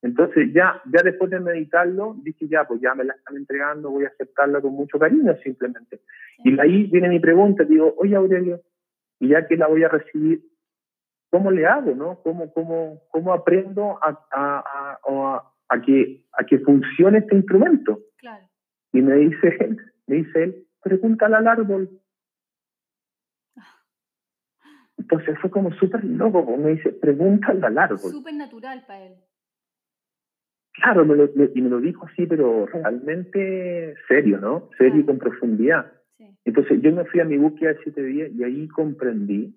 [0.00, 4.04] Entonces ya, ya después de meditarlo, dije ya, pues ya me la están entregando, voy
[4.04, 6.00] a aceptarla con mucho cariño simplemente.
[6.44, 8.60] Y ahí viene mi pregunta, digo, oye Aurelio,
[9.20, 10.42] y ya que la voy a recibir,
[11.30, 12.20] ¿cómo le hago, no?
[12.22, 18.00] ¿Cómo, cómo, cómo aprendo a, a, a, a, que, a que funcione este instrumento?
[18.16, 18.46] Claro.
[18.92, 21.90] Y me dice él, me dice él, pregúntale al árbol.
[24.96, 27.98] Entonces fue como súper loco, me dice, pregúntale al árbol.
[27.98, 29.14] Súper natural para él.
[30.72, 34.70] Claro, me lo, y me lo dijo así, pero realmente serio, ¿no?
[34.78, 35.92] Serio y con profundidad.
[36.44, 39.54] Entonces yo me fui a mi búsqueda de siete días y ahí comprendí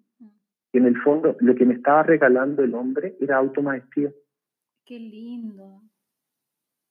[0.71, 4.11] que en el fondo lo que me estaba regalando el hombre era automaestría.
[4.85, 5.81] Qué lindo.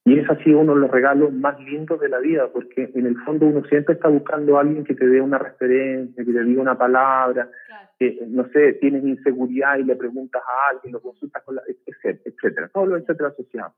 [0.04, 3.16] Y es así uno de los regalos más lindos de la vida, porque en el
[3.18, 6.62] fondo uno siempre está buscando a alguien que te dé una referencia, que te diga
[6.62, 7.50] una palabra,
[7.98, 12.18] que, no sé, tienes inseguridad y le preguntas a alguien, lo consultas con la, etcétera,
[12.24, 13.74] etcétera, todo lo etcétera asociado.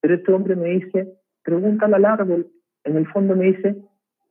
[0.00, 2.48] Pero este hombre me dice, pregúntale al árbol,
[2.84, 3.76] en el fondo me dice,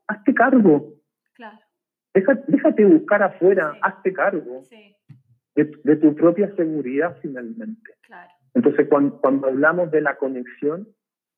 [0.07, 0.94] hazte cargo.
[1.35, 1.59] Claro.
[2.47, 4.61] déjate buscar afuera, hazte cargo
[5.55, 7.93] de, tu propia seguridad finalmente.
[8.01, 8.31] Claro.
[8.53, 10.87] Entonces, cuando, cuando hablamos de la conexión,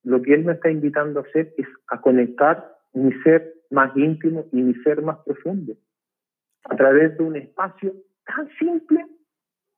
[0.04, 4.46] lo que él me está invitando a hacer es a conectar mi ser más íntimo
[4.52, 5.74] y mi ser más profundo
[6.70, 7.94] a través de un espacio
[8.26, 9.06] tan simple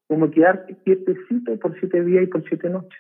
[0.08, 3.00] como quedarte quietecito por siete días y por siete noches.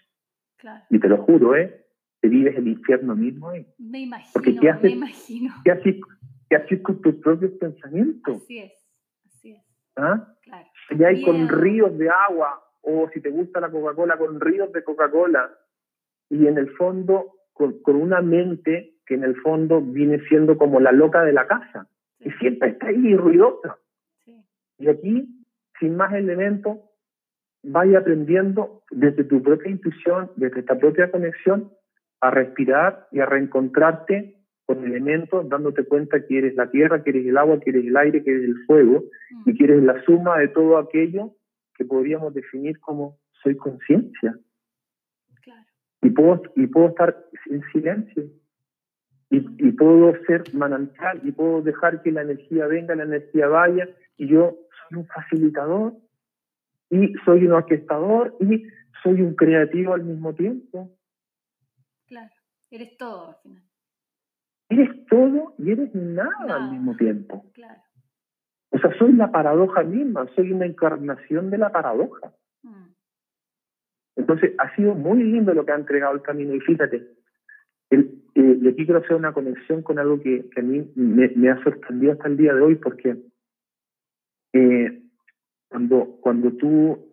[0.89, 1.85] Y te lo juro, ¿eh?
[2.21, 3.65] Te vives el infierno mismo ¿eh?
[3.77, 5.53] Me imagino, Porque ¿qué haces, me imagino.
[5.63, 5.95] ¿qué haces,
[6.49, 8.37] ¿qué haces, con tus propios pensamientos?
[8.43, 8.73] Así es,
[9.25, 9.63] así es.
[9.95, 10.35] ¿Ah?
[10.41, 10.67] Claro.
[10.97, 14.83] Ya hay con ríos de agua, o si te gusta la Coca-Cola, con ríos de
[14.83, 15.51] Coca-Cola.
[16.29, 20.79] Y en el fondo, con, con, una mente que en el fondo viene siendo como
[20.79, 21.87] la loca de la casa,
[22.19, 23.77] que siempre está ahí ruidosa.
[24.25, 24.43] Sí.
[24.77, 25.45] Y aquí,
[25.79, 26.79] sin más elementos,
[27.63, 31.71] vaya aprendiendo desde tu propia intuición, desde esta propia conexión,
[32.21, 34.38] a respirar y a reencontrarte
[34.69, 37.97] con elementos, dándote cuenta que eres la tierra, que eres el agua, que eres el
[37.97, 39.49] aire, que eres el fuego, mm.
[39.49, 41.33] y que eres la suma de todo aquello
[41.73, 44.37] que podríamos definir como soy conciencia.
[46.03, 47.17] Y, puedo, y puedo estar
[47.49, 48.25] en silencio.
[49.31, 53.89] Y, y puedo ser manantial y puedo dejar que la energía venga, la energía vaya,
[54.17, 54.55] y yo
[54.87, 55.93] soy un facilitador
[56.91, 58.67] y soy un orquestador y
[59.01, 60.95] soy un creativo al mismo tiempo.
[62.05, 62.35] Claro,
[62.69, 63.68] eres todo al final.
[64.69, 67.43] Eres todo y eres nada, al mismo tiempo.
[67.53, 67.81] Claro.
[68.71, 72.31] O sea, soy la paradoja misma, soy una encarnación de la paradoja.
[72.61, 72.93] Mm.
[74.17, 76.53] Entonces, ha sido muy lindo lo que ha entregado el camino.
[76.53, 77.07] Y fíjate,
[77.89, 82.13] el, eh, aquí quiero hacer una conexión con algo que, a mí me, ha sorprendido
[82.13, 83.17] hasta el día de hoy, porque
[84.53, 85.01] eh,
[85.67, 87.09] cuando, cuando tú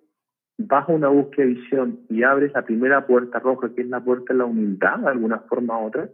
[0.59, 4.05] vas a una búsqueda de visión y abres la primera puerta roja, que es la
[4.05, 6.09] puerta de la humildad, de alguna forma u otra,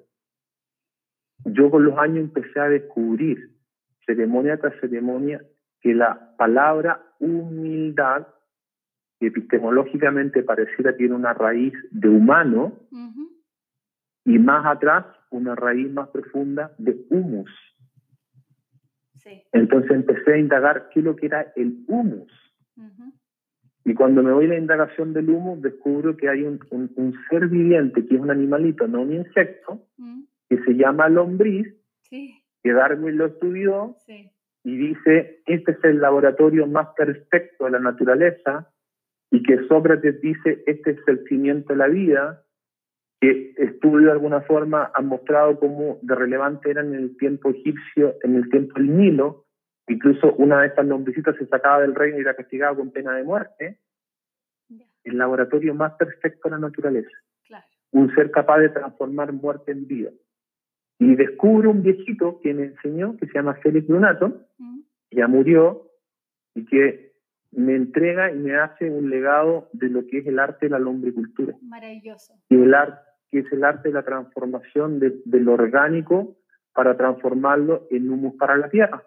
[1.45, 3.51] yo con los años empecé a descubrir,
[4.07, 5.43] ceremonia tras ceremonia,
[5.81, 8.27] que la palabra humildad,
[9.19, 12.79] que epistemológicamente pareciera tiene una raíz de humano,
[14.25, 17.51] y más atrás una raíz más profunda de humus.
[19.53, 22.31] Entonces empecé a indagar qué es lo que era el humus.
[23.85, 27.49] Y cuando me voy a la indagación del humus, descubro que hay un, un, ser
[27.49, 29.89] viviente, que es un animalito, no un insecto,
[30.53, 31.67] que se llama lombriz,
[32.11, 33.97] que Darwin lo estudió
[34.63, 38.71] y dice, este es el laboratorio más perfecto de la naturaleza,
[39.31, 42.45] y que Sócrates dice, este es el cimiento de la vida,
[43.19, 48.17] que estudios de alguna forma han mostrado cómo de relevante era en el tiempo egipcio,
[48.23, 49.47] en el tiempo del Nilo,
[49.89, 53.25] incluso una de estas lombricitas se sacaba del reino y era castigada con pena de
[53.25, 53.79] muerte,
[55.05, 57.17] el laboratorio más perfecto de la naturaleza,
[57.93, 60.11] un ser capaz de transformar muerte en vida.
[61.03, 64.47] Y descubro un viejito que me enseñó, que se llama Félix Brunato,
[65.11, 65.91] ya murió,
[66.55, 67.13] y que
[67.51, 70.79] me entrega y me hace un legado de lo que es el arte de la
[70.79, 71.55] lombricultura.
[71.63, 72.35] Maravilloso.
[72.49, 76.37] Y el arte que es el arte de la transformación de, lo orgánico
[76.75, 79.03] para transformarlo en humus para la tierra.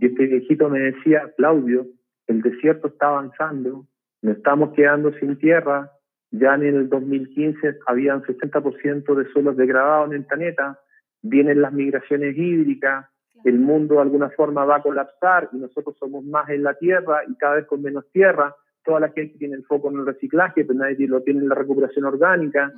[0.00, 1.86] Y este viejito me decía, Claudio,
[2.28, 3.86] el desierto está avanzando,
[4.22, 5.90] nos estamos quedando sin tierra,
[6.30, 10.78] ya en el 2015 habían 60% de suelos degradados en el planeta,
[11.22, 13.06] vienen las migraciones hídricas,
[13.44, 17.20] el mundo de alguna forma va a colapsar y nosotros somos más en la tierra
[17.28, 20.64] y cada vez con menos tierra, toda la gente tiene el foco en el reciclaje,
[20.64, 22.72] pero nadie lo tiene en la recuperación orgánica.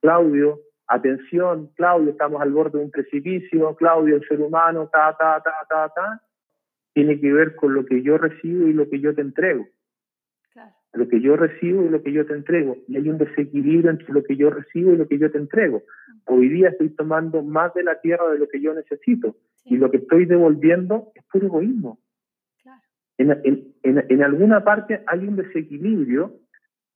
[0.00, 5.42] Claudio, atención, Claudio, estamos al borde de un precipicio, Claudio, el ser humano, ta, ta,
[5.42, 6.22] ta, ta, ta.
[6.92, 9.66] tiene que ver con lo que yo recibo y lo que yo te entrego.
[10.94, 12.76] Lo que yo recibo y lo que yo te entrego.
[12.88, 15.82] Y hay un desequilibrio entre lo que yo recibo y lo que yo te entrego.
[16.26, 19.36] Hoy día estoy tomando más de la tierra de lo que yo necesito.
[19.64, 21.98] Y lo que estoy devolviendo es puro egoísmo.
[23.16, 26.34] En, en, en, en, alguna parte hay un desequilibrio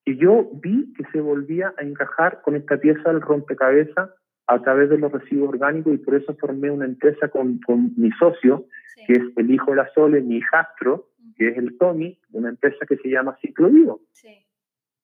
[0.04, 4.10] que yo vi que se volvía a encajar con esta pieza del rompecabezas
[4.48, 8.10] a través de los residuos orgánicos y por eso formé una empresa con, con mi
[8.12, 8.64] socio,
[9.06, 12.84] que es el hijo de la Sole, mi hijastro, que es el Tommy, una empresa
[12.86, 14.00] que se llama Ciclo Vivo.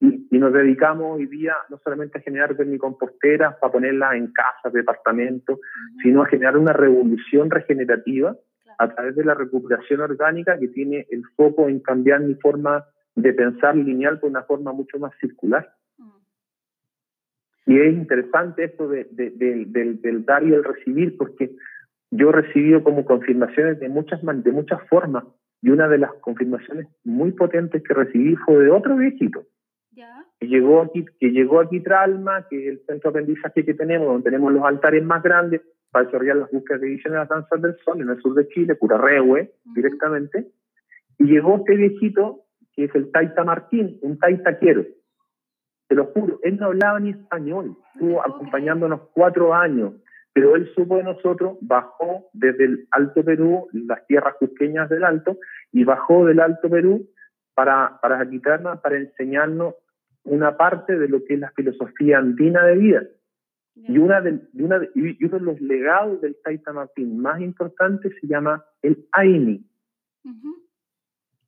[0.01, 4.73] Y, y, nos dedicamos hoy día no solamente a generar vermicomposteras para ponerlas en casas,
[4.73, 5.61] departamentos,
[6.03, 8.37] sino a generar una revolución regenerativa
[8.79, 13.33] a través de la recuperación orgánica que tiene el foco en cambiar mi forma de
[13.33, 15.73] pensar lineal por una forma mucho más circular.
[17.67, 21.57] Y es interesante esto de, del, del, dar y el recibir, porque
[22.11, 25.25] yo he recibido como confirmaciones de muchas, de muchas formas,
[25.65, 29.47] y una de las confirmaciones muy potentes que recibí fue de otro viejito,
[30.39, 34.09] Que, llegó aquí, que llegó aquí Tralma, que es el centro de aprendizaje que tenemos,
[34.09, 37.63] donde tenemos los altares más grandes para desarrollar las búsquedas de visión de las danzas
[37.63, 40.49] del sol en el sur de Chile, Curarrehue, directamente,
[41.19, 42.43] y llegó este viejito,
[42.77, 44.85] que es el Taita Martín, un Taita Quiero,
[45.89, 49.95] te lo juro, él no hablaba ni español, estuvo acompañándonos cuatro años,
[50.35, 55.39] pero él supo de nosotros, bajó desde el Alto Perú, las tierras cusqueñas del Alto,
[55.71, 57.09] y bajó del Alto Perú
[57.55, 59.75] para, para quitarnos, para enseñarnos
[60.25, 63.03] una parte de lo que es la filosofía andina de vida.
[63.77, 68.27] Y, una de, una y uno de los legados del Taita Martín más importantes se
[68.27, 69.65] llama el Aini.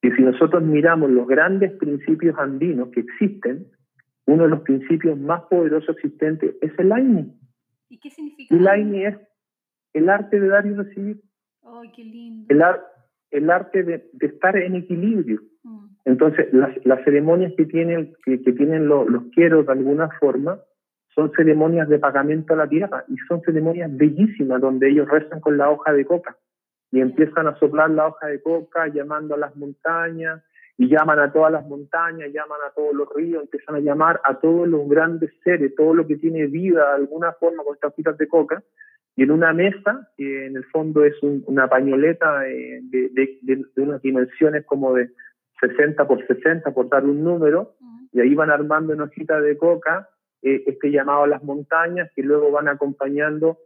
[0.02, 3.66] Y si nosotros miramos los grandes principios andinos que existen,
[4.26, 7.32] uno de los principios más poderosos existentes es el Aini.
[7.88, 8.54] ¿Y qué significa?
[8.54, 9.16] El Aini es
[9.92, 11.20] el arte de dar y recibir.
[11.62, 12.46] ¡Ay, qué lindo!
[12.48, 12.62] El,
[13.30, 15.40] el arte de, de, estar en equilibrio.
[15.62, 15.86] Mm.
[16.04, 20.60] Entonces, las, las, ceremonias que tienen, que, que tienen los quieros de alguna forma
[21.14, 25.56] son ceremonias de pagamento a la tierra y son ceremonias bellísimas donde ellos rezan con
[25.56, 26.36] la hoja de coca
[26.92, 30.42] y empiezan a soplar la hoja de coca llamando a las montañas
[30.78, 34.38] y llaman a todas las montañas, llaman a todos los ríos, empiezan a llamar a
[34.38, 38.18] todos los grandes seres, todo lo que tiene vida de alguna forma con estas hojitas
[38.18, 38.62] de coca,
[39.16, 44.66] y en una mesa, que en el fondo es una pañoleta de, de, unas dimensiones
[44.66, 45.08] como de
[45.62, 47.76] 60 por 60, por dar un número,
[48.12, 50.10] y ahí van armando en hojita de coca
[50.42, 53.58] eh, este llamado a las montañas, que luego van acompañando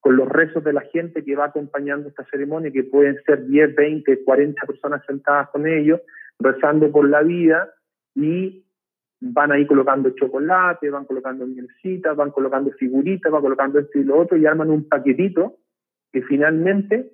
[0.00, 3.74] con los rezos de la gente que va acompañando esta ceremonia, que pueden ser 10,
[3.74, 6.00] 20, 40 personas sentadas con ellos,
[6.42, 7.72] rezando por la vida
[8.14, 8.64] y
[9.20, 14.18] van ahí colocando chocolate, van colocando mielcitas, van colocando figuritas, van colocando esto y lo
[14.18, 15.58] otro y arman un paquetito
[16.12, 17.12] que finalmente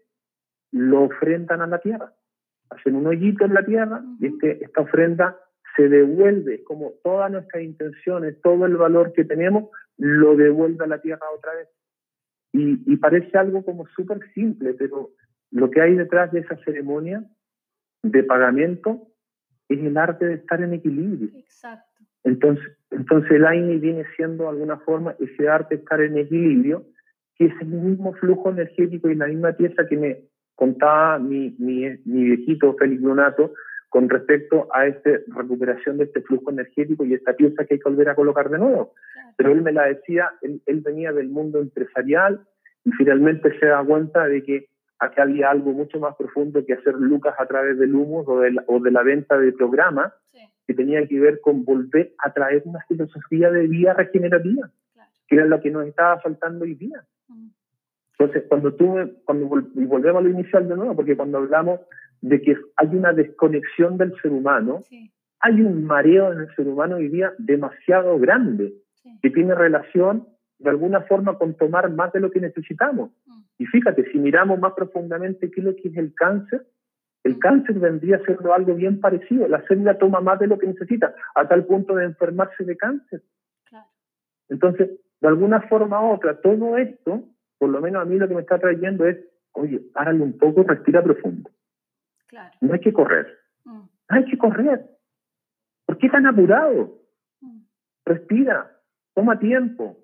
[0.72, 2.12] lo ofrendan a la tierra.
[2.70, 5.38] Hacen un hoyito en la tierra y este, esta ofrenda
[5.76, 11.00] se devuelve, como todas nuestras intenciones, todo el valor que tenemos, lo devuelve a la
[11.00, 11.68] tierra otra vez.
[12.52, 15.10] Y, y parece algo como súper simple, pero
[15.50, 17.22] lo que hay detrás de esa ceremonia
[18.02, 19.07] de pagamiento
[19.68, 21.30] es el arte de estar en equilibrio.
[21.38, 22.04] Exacto.
[22.24, 26.84] Entonces, entonces el AINI viene siendo de alguna forma ese arte de estar en equilibrio,
[27.36, 30.20] que es el mismo flujo energético y la misma pieza que me
[30.54, 33.52] contaba mi, mi, mi viejito Félix Donato
[33.88, 37.88] con respecto a esta recuperación de este flujo energético y esta pieza que hay que
[37.88, 38.92] volver a colocar de nuevo.
[39.36, 42.40] Pero él me la decía, él, él venía del mundo empresarial
[42.84, 44.66] y finalmente se da cuenta de que
[44.98, 48.52] aquí había algo mucho más profundo que hacer lucas a través del humo o de
[48.52, 50.12] la, o de la venta de programas,
[50.66, 54.70] que tenía que ver con volver a traer una filosofía de vida regenerativa,
[55.26, 57.02] que era lo que nos estaba faltando hoy día.
[57.28, 57.48] Mm.
[58.18, 61.80] Entonces, cuando tú, cuando y volvemos a lo inicial de nuevo, porque cuando hablamos
[62.20, 64.80] de que hay una desconexión del ser humano,
[65.40, 68.74] hay un mareo en el ser humano hoy día demasiado grande,
[69.22, 70.26] que tiene relación
[70.58, 73.10] de alguna forma con tomar más de lo que necesitamos.
[73.26, 73.40] Mm.
[73.58, 76.66] Y fíjate, si miramos más profundamente qué es lo que es el cáncer,
[77.24, 77.38] el mm.
[77.38, 79.46] cáncer vendría siendo algo bien parecido.
[79.48, 83.22] La célula toma más de lo que necesita, a tal punto de enfermarse de cáncer.
[84.50, 84.90] Entonces,
[85.20, 87.22] de alguna forma u otra, todo esto,
[87.58, 89.18] por lo menos a mí lo que me está trayendo es,
[89.52, 91.50] oye, párale un poco, respira profundo.
[92.60, 93.26] No hay que correr.
[93.64, 93.70] Mm.
[93.70, 94.86] No hay que correr.
[95.84, 96.98] ¿Por qué tan apurado?
[98.04, 98.70] Respira,
[99.14, 99.98] toma tiempo,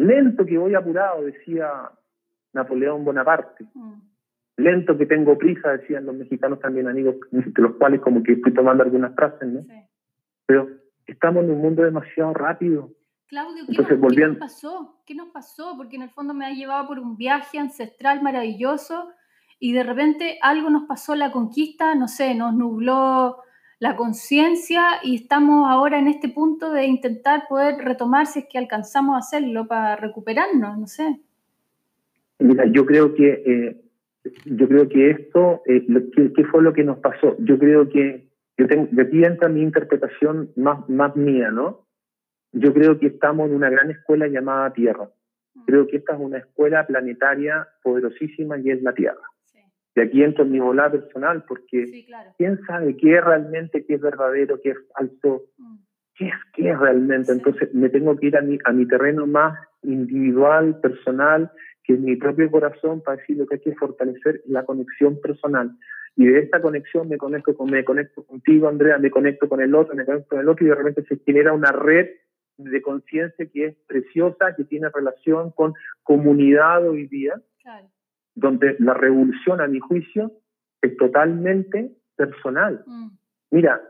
[0.00, 1.90] Lento que voy apurado, decía
[2.54, 3.66] Napoleón Bonaparte.
[3.74, 4.00] Mm.
[4.56, 8.54] Lento que tengo prisa, decían los mexicanos también amigos, de los cuales como que estoy
[8.54, 9.60] tomando algunas frases, ¿no?
[10.46, 10.68] Pero
[11.06, 12.88] estamos en un mundo demasiado rápido.
[13.26, 15.02] Claudio, ¿qué, nos, ¿qué, nos, pasó?
[15.06, 15.74] ¿Qué nos pasó?
[15.76, 19.12] Porque en el fondo me ha llevado por un viaje ancestral maravilloso
[19.58, 23.42] y de repente algo nos pasó la conquista, no sé, nos nubló
[23.80, 28.58] la conciencia y estamos ahora en este punto de intentar poder retomar si es que
[28.58, 31.18] alcanzamos a hacerlo para recuperarnos, no sé.
[32.38, 33.80] Mira, yo creo que eh,
[34.44, 37.36] yo creo que esto, eh, ¿qué, fue lo que nos pasó?
[37.38, 38.28] Yo creo que
[38.58, 41.86] yo tengo, de aquí entra mi interpretación más, más mía, ¿no?
[42.52, 45.08] Yo creo que estamos en una gran escuela llamada Tierra.
[45.54, 45.64] Mm.
[45.64, 49.22] Creo que esta es una escuela planetaria poderosísima y es la Tierra.
[49.94, 52.06] De aquí entro en mi volada personal, porque
[52.38, 55.76] quién sabe qué es realmente, qué es verdadero, qué es falso, mm.
[56.14, 57.32] qué es qué es realmente.
[57.32, 61.50] Entonces me tengo que ir a mi, a mi terreno más individual, personal,
[61.82, 65.76] que es mi propio corazón, para decir lo que hay que fortalecer la conexión personal.
[66.14, 69.74] Y de esta conexión me conecto, con, me conecto contigo, Andrea, me conecto con el
[69.74, 72.10] otro, me conecto con el otro, y de repente se genera una red
[72.58, 75.74] de conciencia que es preciosa, que tiene relación con
[76.04, 77.34] comunidad hoy día.
[77.62, 77.88] Claro
[78.40, 80.32] donde la revolución, a mi juicio,
[80.82, 82.82] es totalmente personal.
[82.86, 83.08] Mm.
[83.50, 83.80] Mira,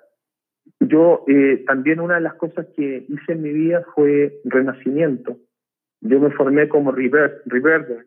[0.81, 5.37] yo eh, también una de las cosas que hice en mi vida fue renacimiento.
[6.01, 8.07] Yo me formé como reverber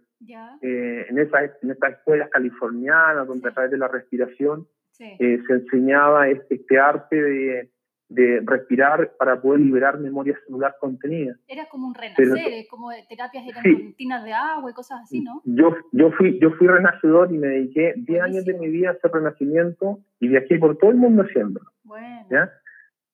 [0.61, 4.67] eh, en, esa, en estas escuelas californianas donde a través de la respiración
[4.99, 7.69] eh, se enseñaba este, este arte de,
[8.13, 11.35] de respirar para poder liberar memoria celular contenida.
[11.47, 15.41] Era como un renacer, como terapias eran sí, de agua y cosas así, ¿no?
[15.45, 18.91] Yo, yo, fui, yo fui renacedor y me dediqué 10 años de mi vida a
[18.93, 21.71] hacer renacimiento y viajé por todo el mundo haciéndolo.
[21.83, 22.25] Bueno.
[22.29, 22.51] ¿ya?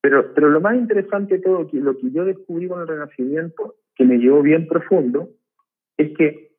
[0.01, 4.03] Pero, pero lo más interesante de todo, lo que yo descubrí con el renacimiento, que
[4.03, 5.29] me llevó bien profundo,
[5.97, 6.51] es que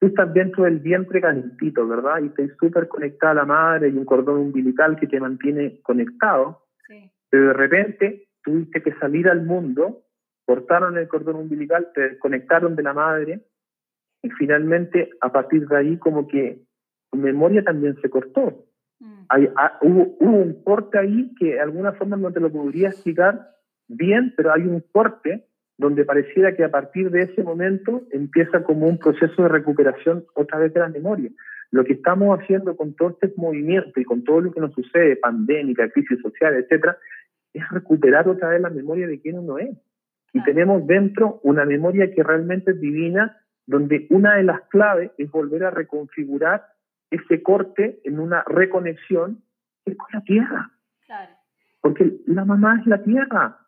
[0.00, 2.22] tú estás dentro del vientre calentito, ¿verdad?
[2.22, 6.62] Y estás súper conectada a la madre y un cordón umbilical que te mantiene conectado
[7.32, 10.02] pero de repente tuviste que salir al mundo,
[10.44, 13.46] cortaron el cordón umbilical, te desconectaron de la madre
[14.22, 16.60] y finalmente a partir de ahí como que
[17.10, 18.66] tu memoria también se cortó.
[19.00, 19.22] Mm.
[19.30, 23.48] Hay, ah, hubo, un corte ahí que de alguna forma no te lo podría explicar
[23.88, 25.46] bien, pero hay un corte
[25.78, 30.58] donde pareciera que a partir de ese momento empieza como un proceso de recuperación otra
[30.58, 31.30] vez de la memoria.
[31.70, 35.16] Lo que estamos haciendo con todo este movimiento y con todo lo que nos sucede,
[35.16, 36.98] pandémica, crisis social, etcétera,
[37.52, 39.76] es recuperar otra vez la memoria de quién uno es.
[40.32, 45.30] Y tenemos dentro una memoria que realmente es divina, donde una de las claves es
[45.30, 46.64] volver a reconfigurar
[47.10, 49.42] ese corte en una reconexión
[49.84, 50.70] con la tierra.
[51.80, 53.58] Porque la mamá es la tierra.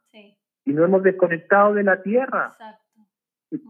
[0.67, 2.57] Y no hemos desconectado de la tierra.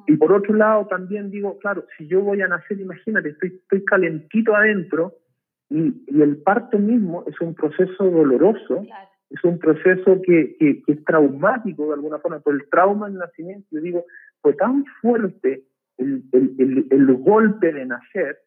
[0.06, 3.84] Y, por otro lado, también digo, claro, si yo voy a nacer, imagínate, estoy, estoy
[3.84, 5.14] calentito adentro
[5.68, 8.86] y, el parto mismo es un proceso doloroso
[9.34, 13.66] es un proceso que, que, es traumático de alguna forma, por el trauma del nacimiento.
[13.72, 14.04] Yo digo,
[14.40, 15.64] fue tan fuerte
[15.98, 18.38] el, el, el, golpe de nacer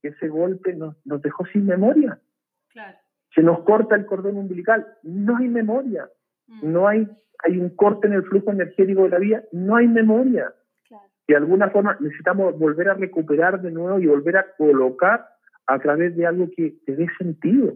[0.00, 2.20] que ese golpe nos, nos dejó sin memoria.
[2.68, 2.96] Claro.
[3.34, 6.08] Se nos corta el cordón umbilical, no hay memoria,
[6.46, 6.72] mm.
[6.72, 7.08] no hay,
[7.44, 10.52] hay un corte en el flujo energético de la vida, no hay memoria.
[10.86, 11.08] Claro.
[11.26, 15.26] de alguna forma necesitamos volver a recuperar de nuevo y volver a colocar
[15.66, 17.74] a través de algo que te dé sentido.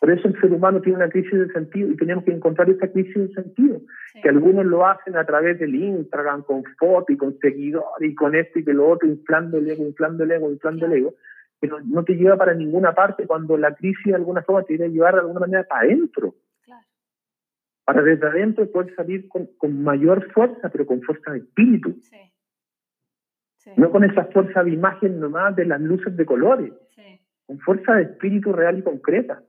[0.00, 2.86] Por eso el ser humano tiene una crisis de sentido y tenemos que encontrar esa
[2.88, 3.80] crisis de sentido.
[4.22, 8.34] Que algunos lo hacen a través del Instagram, con fotos y con seguidores y con
[8.36, 11.14] esto y que lo otro, inflando el ego, inflando el ego, inflando el ego.
[11.58, 14.90] Pero no te lleva para ninguna parte cuando la crisis de alguna forma te debe
[14.90, 16.34] llevar de alguna manera para adentro.
[17.84, 21.96] Para desde adentro poder salir con, con, mayor fuerza, pero con fuerza de espíritu.
[23.76, 26.72] No con esa fuerza de imagen nomás de las luces de colores.
[27.46, 29.42] Con fuerza de espíritu real y concreta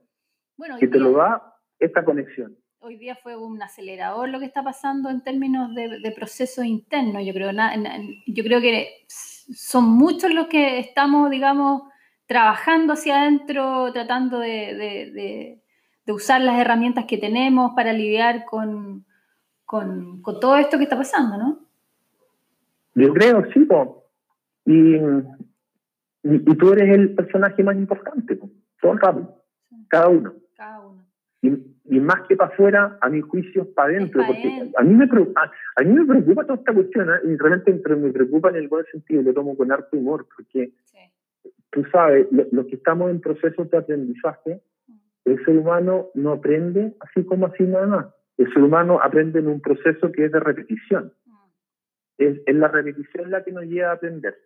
[0.78, 2.56] que te lo da esta conexión.
[2.80, 7.24] Hoy día fue un acelerador lo que está pasando en términos de, de procesos internos.
[7.26, 7.50] Yo creo,
[8.26, 11.82] yo creo que son muchos los que estamos, digamos,
[12.26, 15.60] trabajando hacia adentro, tratando de,
[16.06, 19.04] de usar las herramientas que tenemos para lidiar con,
[19.64, 21.58] con, con, todo esto que está pasando, ¿no?
[22.94, 23.66] Yo creo, sí,
[24.66, 24.96] y,
[26.24, 28.38] y, tú eres el personaje más importante,
[28.80, 29.42] todo el rato,
[29.88, 30.34] cada uno.
[31.42, 34.22] Y, más que para afuera, a mi juicio, para adentro.
[34.26, 37.20] Porque a mí, me preocupa, a, mí me preocupa toda esta cuestión, ¿eh?
[37.24, 40.72] y realmente me preocupa en el buen sentido, lo tomo con harto humor, porque
[41.70, 44.92] tú sabes, los que estamos en procesos de aprendizaje, mm.
[45.26, 48.06] el ser humano no aprende así como así nada más.
[48.36, 51.12] El ser humano aprende en un proceso que es de repetición.
[51.26, 51.32] Mm.
[52.18, 54.36] Es, es la repetición la que nos lleva a aprender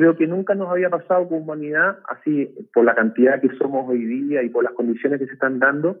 [0.00, 4.02] creo que nunca nos había pasado como humanidad, así por la cantidad que somos hoy
[4.02, 6.00] día y por las condiciones que se están dando,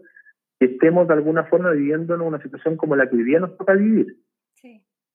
[0.58, 3.58] que estemos de alguna forma viviendo en una situación como la que hoy día nos
[3.58, 4.16] toca vivir.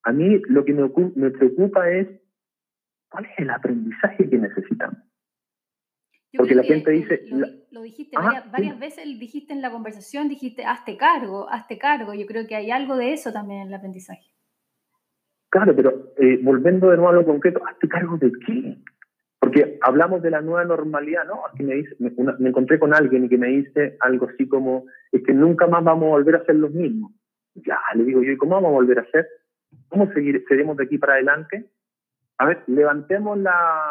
[0.04, 2.08] A mí lo que me, me preocupa es
[3.10, 5.00] cuál es el aprendizaje que necesitamos.
[6.38, 7.26] Porque la gente dice...
[7.72, 12.14] Lo, dijiste varias, veces, dijiste en la conversación, dijiste, hazte cargo, hazte cargo.
[12.14, 14.35] Yo creo que hay algo de eso también en el aprendizaje.
[15.56, 18.76] Claro, pero eh, volviendo de nuevo a lo concreto, ¿hazte cargo de qué?
[19.40, 21.44] Porque hablamos de la nueva normalidad, ¿no?
[21.48, 24.84] Aquí me, dice, me, encontré con alguien y que me dice algo así como,
[25.14, 27.14] es que nunca más vamos a volver a ser los mismos.
[27.54, 29.30] Ya, le digo yo, ¿y cómo vamos a volver a ser?
[29.88, 31.70] ¿Cómo seguir, seguiremos de aquí para adelante?
[32.38, 33.82] A ver, levantemos la,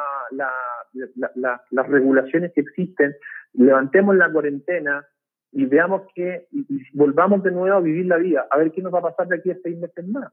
[0.90, 3.16] las regulaciones que existen,
[3.54, 5.06] levantemos la cuarentena
[5.50, 8.92] y veamos que y, volvamos de nuevo a vivir la vida, a ver qué nos
[8.92, 10.30] va a pasar de aquí a seis meses más.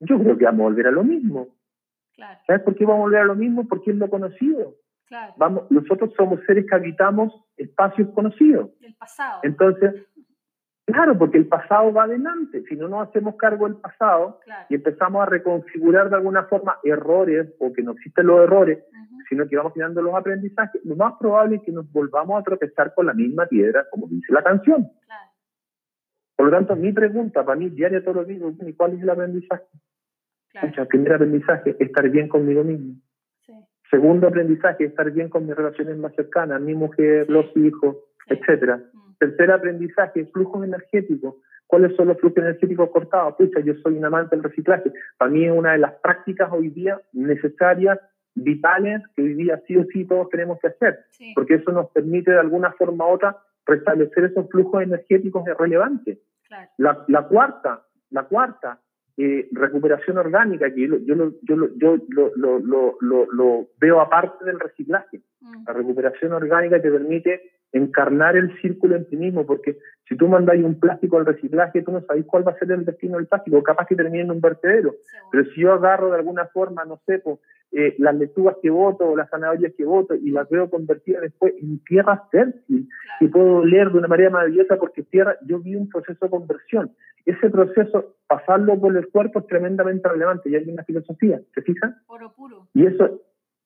[0.00, 1.48] Yo creo que vamos a volver a lo mismo.
[2.46, 3.66] ¿Sabes por qué vamos a volver a lo mismo?
[3.68, 4.74] Porque es lo conocido.
[5.36, 8.70] Vamos, nosotros somos seres que habitamos espacios conocidos.
[8.80, 9.40] El pasado.
[9.42, 9.94] Entonces,
[10.86, 12.62] Claro, porque el pasado va adelante.
[12.68, 14.38] Si no nos hacemos cargo del pasado
[14.68, 18.84] y empezamos a reconfigurar de alguna forma errores o que no existen los errores,
[19.28, 22.94] sino que vamos tirando los aprendizajes, lo más probable es que nos volvamos a tropezar
[22.94, 24.88] con la misma piedra, como dice la canción.
[26.36, 28.42] Por lo tanto, mi pregunta para mí diaria todos los días,
[28.76, 29.64] ¿cuál es el aprendizaje?
[30.62, 32.94] el primer aprendizaje, estar bien conmigo mismo.
[33.90, 38.78] Segundo aprendizaje, estar bien con mis relaciones más cercanas, mi mujer, los hijos, etcétera.
[38.78, 39.14] Mm.
[39.18, 41.36] Tercer aprendizaje, flujos energéticos.
[41.66, 43.34] ¿Cuáles son los flujos energéticos cortados?
[43.36, 44.92] Pucha, yo soy un amante del reciclaje.
[45.18, 47.98] Para mí es una de las prácticas hoy día necesarias,
[48.34, 50.98] vitales, que hoy día sí o sí todos tenemos que hacer,
[51.34, 56.18] porque eso nos permite de alguna forma u otra restablecer esos flujos energéticos relevantes.
[56.78, 58.80] La, la, cuarta, la cuarta,
[59.18, 61.96] eh, recuperación orgánica, que yo, yo, yo, yo
[62.36, 65.20] lo, lo, lo, veo aparte del reciclaje.
[65.40, 65.64] Mm.
[65.66, 67.40] La recuperación orgánica te permite
[67.72, 71.92] encarnar el círculo en ti mismo, porque si tú mandas un plástico al reciclaje, tú
[71.92, 74.40] no sabes cuál va a ser el destino del plástico, capaz que termine en un
[74.40, 74.94] vertedero.
[75.30, 77.38] Pero si yo agarro de alguna forma, no sé, pues,
[77.72, 81.54] eh, las lechugas que voto o las zanahorias que voto y las veo convertidas después
[81.60, 82.88] en tierra fértil,
[83.20, 86.92] y puedo leer de una manera maravillosa porque tierra, yo vi un proceso de conversión.
[87.26, 91.96] Ese proceso, pasarlo por el cuerpo es tremendamente relevante y hay una filosofía, ¿se fijan?
[92.06, 92.68] Oro puro.
[92.72, 93.20] Y eso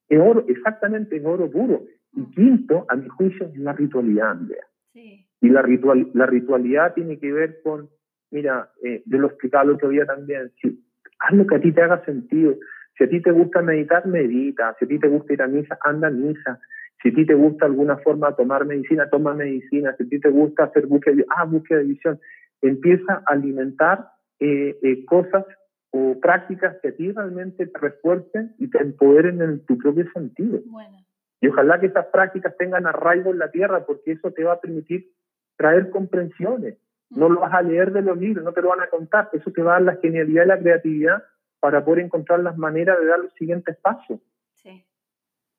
[0.09, 1.83] es oro, exactamente, es oro puro.
[2.13, 4.65] Y quinto, a mi juicio, es la ritualidad, Andrea.
[4.93, 7.89] Y la, ritual, la ritualidad tiene que ver con,
[8.31, 10.83] mira, eh, yo lo explicaba el otro día también, si,
[11.21, 12.55] haz lo que a ti te haga sentido.
[12.97, 14.75] Si a ti te gusta meditar, medita.
[14.77, 16.59] Si a ti te gusta ir a misa, anda a misa.
[17.01, 19.95] Si a ti te gusta alguna forma tomar medicina, toma medicina.
[19.97, 22.19] Si a ti te gusta hacer búsqueda, ah, búsqueda de visión.
[22.61, 25.45] Empieza a alimentar eh, eh, cosas
[25.91, 30.59] o prácticas que a ti realmente te refuercen y te empoderen en tu propio sentido.
[30.65, 30.97] Bueno.
[31.41, 34.61] Y ojalá que esas prácticas tengan arraigo en la tierra, porque eso te va a
[34.61, 35.11] permitir
[35.57, 36.77] traer comprensiones.
[37.09, 39.29] No lo vas a leer de los libros, no te lo van a contar.
[39.33, 41.23] Eso te va a dar la genialidad y la creatividad
[41.59, 44.19] para poder encontrar las maneras de dar los siguientes pasos.
[44.53, 44.85] Sí,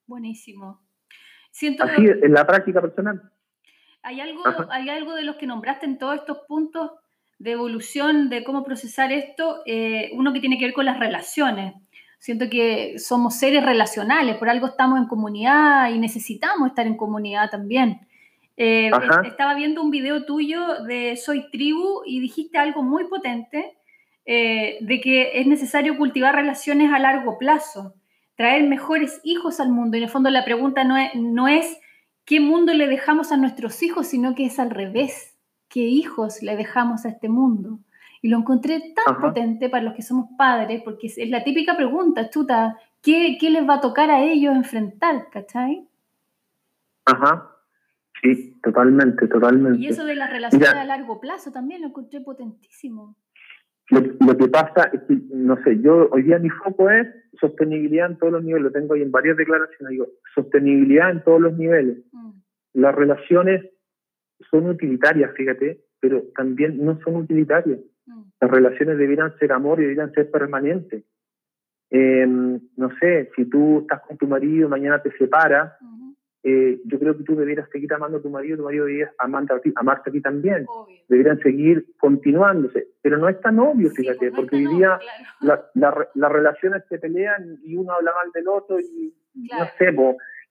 [0.07, 0.81] buenísimo.
[1.51, 3.32] Siento Así, en la práctica personal.
[4.03, 6.91] ¿Hay algo, ¿Hay algo de los que nombraste en todos estos puntos
[7.39, 9.63] de evolución, de cómo procesar esto?
[9.65, 11.75] Eh, uno que tiene que ver con las relaciones.
[12.19, 17.51] Siento que somos seres relacionales, por algo estamos en comunidad y necesitamos estar en comunidad
[17.51, 18.01] también.
[18.57, 18.91] Eh,
[19.25, 23.77] estaba viendo un video tuyo de Soy Tribu y dijiste algo muy potente
[24.25, 27.95] eh, de que es necesario cultivar relaciones a largo plazo,
[28.37, 29.97] traer mejores hijos al mundo.
[29.97, 31.77] Y en el fondo la pregunta no es, no es
[32.25, 35.37] qué mundo le dejamos a nuestros hijos, sino que es al revés,
[35.69, 37.81] qué hijos le dejamos a este mundo.
[38.21, 42.31] Y lo encontré tan potente para los que somos padres, porque es, la típica pregunta,
[42.31, 45.89] chuta, ¿qué, ¿qué, les va a tocar a ellos enfrentar, cachai?
[47.05, 47.51] Ajá,
[48.23, 49.81] sí, totalmente, totalmente.
[49.81, 53.17] Y eso de las relaciones a largo plazo también lo encontré potentísimo.
[53.91, 57.07] Lo, que pasa es que, no sé, yo hoy día mi foco es
[57.39, 61.41] sostenibilidad en todos los niveles, lo tengo ahí en varias declaraciones, digo, sostenibilidad en todos
[61.41, 61.99] los niveles.
[62.13, 62.31] Mm.
[62.75, 63.63] Las relaciones
[64.51, 67.81] son utilitarias, fíjate, pero también no son utilitarias.
[68.41, 71.05] Las relaciones debieran ser amor y debieran ser permanentes.
[71.91, 75.75] Eh, no sé, si tú estás con tu marido, mañana te separas,
[76.45, 79.55] eh, yo creo que tú debieras seguir amando a tu marido, tu marido debería amarte
[79.55, 80.67] a ti, amarte a ti también.
[81.09, 82.89] Deberían seguir continuándose.
[83.01, 84.99] Pero no es tan obvio, fíjate, pues porque hoy día
[85.75, 89.93] las relaciones se pelean y uno habla mal del otro y no sé,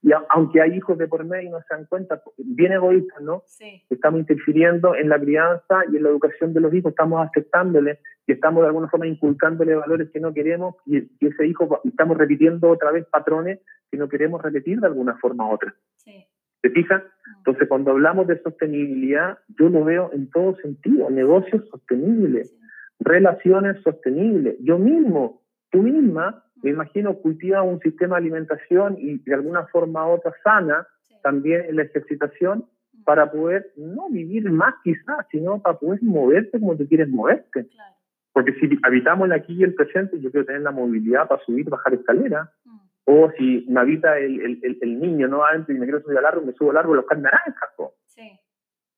[0.03, 3.43] y aunque hay hijos de por medio y no se dan cuenta, bien egoístas, ¿no?
[3.45, 3.83] Sí.
[3.89, 8.31] Estamos interfiriendo en la crianza y en la educación de los hijos, estamos aceptándoles y
[8.31, 12.91] estamos de alguna forma inculcándole valores que no queremos y, ese hijo, estamos repitiendo otra
[12.91, 13.59] vez patrones
[13.91, 15.75] que no queremos repetir de alguna forma u otra.
[15.97, 16.25] Sí.
[16.61, 17.03] ¿Te fijas?
[17.03, 17.37] Mm.
[17.37, 22.55] Entonces, cuando hablamos de sostenibilidad, yo lo veo en todo sentido, negocios sostenibles,
[22.99, 24.57] relaciones sostenibles.
[24.61, 30.07] Yo mismo, tú misma, me imagino, cultiva un sistema de alimentación y de alguna forma
[30.07, 30.87] u otra sana,
[31.23, 33.03] también en la ejercitación mm.
[33.03, 37.67] para poder no vivir más quizás, sino para poder moverte como tú quieres moverte.
[38.33, 41.69] Porque si habitamos el aquí y el presente, yo quiero tener la movilidad para subir,
[41.69, 42.49] bajar escaleras.
[42.63, 42.77] Mm.
[43.05, 45.43] O si me habita el, el, el, niño, ¿no?
[45.43, 47.69] Adentro y me quiero subir al árbol, me subo al árbol, los naranjas.
[48.05, 48.39] Sí.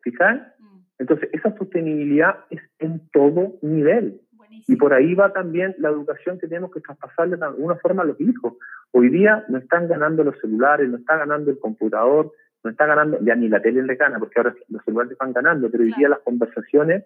[0.05, 0.85] Mm.
[0.99, 4.21] Entonces, esa sostenibilidad es en todo nivel.
[4.67, 8.05] Y por ahí va también la educación que tenemos que traspasarle de alguna forma a
[8.05, 8.53] los hijos.
[8.91, 12.31] Hoy día no están ganando los celulares, no está ganando el computador,
[12.63, 15.69] no está ganando, ya ni la tele le gana, porque ahora los celulares están ganando,
[15.69, 17.03] pero hoy día las conversaciones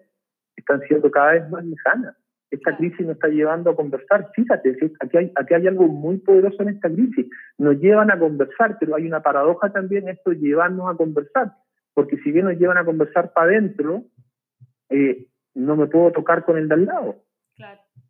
[0.56, 2.16] están siendo cada vez más lejanas.
[2.50, 4.30] Esta crisis nos está llevando a conversar.
[4.34, 7.26] Fíjate, aquí hay, aquí hay algo muy poderoso en esta crisis.
[7.58, 11.52] Nos llevan a conversar, pero hay una paradoja también esto de llevarnos a conversar.
[11.92, 14.04] Porque si bien nos llevan a conversar para adentro,
[14.88, 17.16] eh, no me puedo tocar con el de al lado.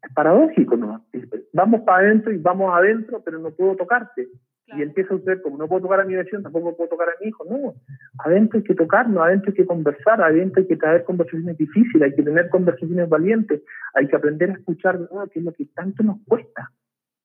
[0.02, 1.04] Es paradójico, ¿no?
[1.52, 4.28] Vamos para adentro y vamos adentro, pero no puedo tocarte.
[4.76, 7.12] Y empieza a ser como no puedo tocar a mi vecino, tampoco puedo tocar a
[7.20, 7.44] mi hijo.
[7.48, 7.74] No,
[8.18, 12.14] adentro hay que tocarnos, adentro hay que conversar, adentro hay que traer conversaciones difíciles, hay
[12.14, 13.62] que tener conversaciones valientes,
[13.94, 16.70] hay que aprender a escuchar nuevo, que es lo que tanto nos cuesta.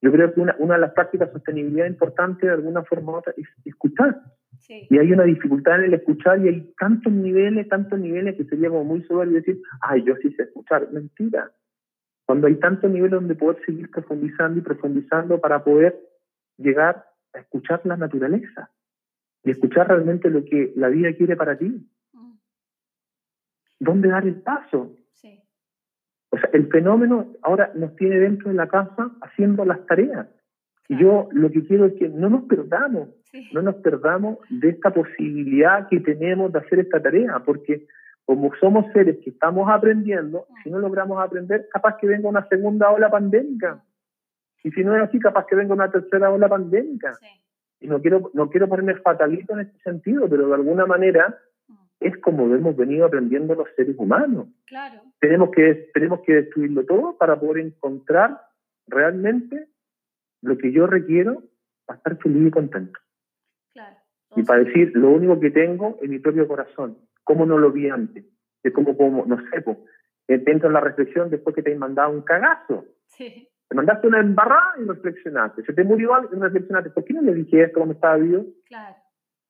[0.00, 3.16] Yo creo que una, una de las prácticas de sostenibilidad importante de alguna forma u
[3.16, 4.20] otra es escuchar.
[4.68, 8.68] Y hay una dificultad en el escuchar y hay tantos niveles, tantos niveles que sería
[8.68, 10.90] como muy soberbio decir, ay, yo sí sé escuchar.
[10.92, 11.50] Mentira.
[12.34, 15.96] Cuando hay tantos niveles donde poder seguir profundizando y profundizando para poder
[16.56, 18.72] llegar a escuchar la naturaleza
[19.44, 21.88] y escuchar realmente lo que la vida quiere para ti.
[22.12, 22.32] Mm.
[23.78, 24.96] ¿Dónde dar el paso?
[26.30, 30.26] O sea, el fenómeno ahora nos tiene dentro de la casa haciendo las tareas.
[30.88, 33.10] Y yo lo que quiero es que no nos perdamos,
[33.52, 37.86] no nos perdamos de esta posibilidad que tenemos de hacer esta tarea, porque
[38.24, 42.90] como somos seres que estamos aprendiendo, si no logramos aprender, capaz que venga una segunda
[42.90, 43.82] ola pandémica.
[44.62, 47.12] Y si no es así, capaz que venga una tercera ola pandémica.
[47.80, 51.74] Y no quiero, no quiero ponerme fatalito en este sentido, pero de alguna manera mm.
[52.00, 54.48] es como hemos venido aprendiendo los seres humanos.
[54.64, 55.02] Claro.
[55.20, 58.40] Tenemos, que, tenemos que destruirlo todo para poder encontrar
[58.86, 59.68] realmente
[60.40, 61.42] lo que yo requiero
[61.84, 62.98] para estar feliz y contento.
[63.74, 63.96] Claro.
[64.34, 66.96] Y para decir, lo único que tengo es mi propio corazón.
[67.24, 68.24] ¿Cómo no lo vi antes?
[68.62, 69.78] Es como, como no sé, pues,
[70.28, 72.84] dentro de la reflexión después que te han mandado un cagazo.
[73.06, 73.48] Sí.
[73.68, 75.62] Te mandaste una embarrada y reflexionaste.
[75.64, 76.90] Se te murió algo y reflexionaste.
[76.90, 78.44] ¿Por qué no le dije esto cuando estaba vivo?
[78.66, 78.96] Claro.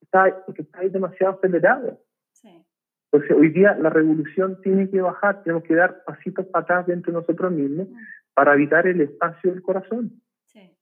[0.01, 2.01] Está, porque está ahí demasiado acelerado.
[2.33, 2.65] Sí.
[3.11, 7.13] Entonces, hoy día la revolución tiene que bajar, tenemos que dar pasitos para atrás dentro
[7.13, 7.97] de nosotros mismos mm.
[8.35, 10.21] para evitar el espacio del corazón.
[10.47, 10.77] Sí.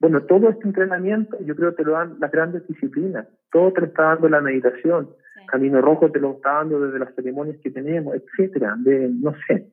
[0.00, 3.26] Bueno, todo este entrenamiento yo creo que te lo dan las grandes disciplinas.
[3.50, 5.14] Todo te lo está dando la meditación,
[5.46, 8.74] Camino Rojo te lo está dando desde las ceremonias que tenemos, etcétera.
[8.78, 9.72] De, no sé,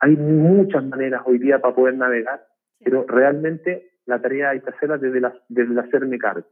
[0.00, 2.46] hay muchas maneras hoy día para poder navegar,
[2.82, 6.48] pero realmente la tarea hay que hacerla desde, la, desde el hacerme cargo.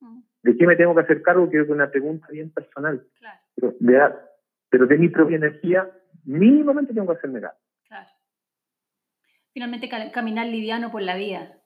[0.00, 0.20] Mm.
[0.42, 1.48] ¿De qué me tengo que hacer cargo?
[1.48, 3.06] Creo que es una pregunta bien personal.
[3.54, 4.14] Pero, de,
[4.68, 5.90] pero de mi propia energía,
[6.24, 7.58] mínimamente tengo que hacerme cargo.
[7.86, 8.08] Claro.
[9.52, 11.58] Finalmente caminar liviano por la vida.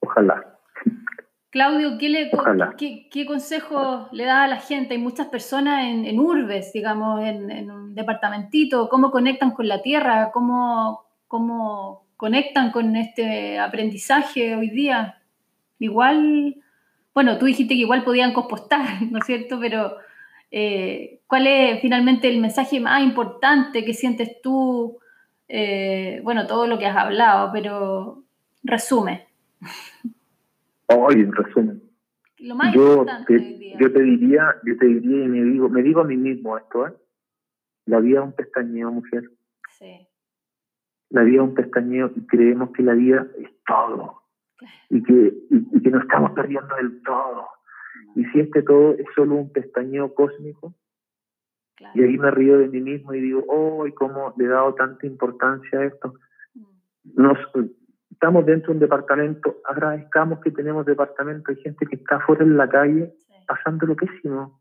[0.00, 0.55] Ojalá.
[1.56, 2.30] Claudio, ¿qué, le,
[3.10, 4.92] qué, consejo le da a la gente?
[4.92, 10.32] Hay muchas personas en, urbes, digamos, en, un departamentito, ¿cómo conectan con la tierra?
[10.34, 15.22] ¿Cómo, ¿Cómo conectan con este aprendizaje hoy día?
[15.78, 16.56] Igual,
[17.14, 19.58] bueno, tú dijiste que igual podían compostar, ¿no es cierto?
[19.58, 19.96] Pero
[20.50, 24.98] eh, ¿cuál es finalmente el mensaje más importante que sientes tú?
[25.48, 28.24] Eh, bueno, todo lo que has hablado, pero
[28.62, 29.26] resume.
[30.88, 31.82] Hoy, en resumen.
[32.74, 36.16] yo te, yo te diría, yo te diría y me digo, me digo a mí
[36.16, 36.92] mismo esto, ¿eh?
[37.86, 39.30] La vida es un pestañeo, mujer.
[39.78, 40.08] Sí.
[41.10, 44.22] La vida es un pestañeo y creemos que la vida es todo.
[44.90, 47.46] Y que, y, que nos estamos perdiendo del todo.
[48.16, 50.74] Y si este todo es solo un pestañeo cósmico,
[51.94, 54.74] y ahí me río de mí mismo y digo, oh, y cómo le he dado
[54.74, 56.14] tanta importancia a esto.
[56.54, 57.22] Mm.
[57.22, 57.38] Nos,
[58.16, 62.56] estamos dentro de un departamento, agradezcamos que tenemos departamento, hay gente que está fuera en
[62.56, 63.12] la calle
[63.46, 64.58] pasando lo pésimo.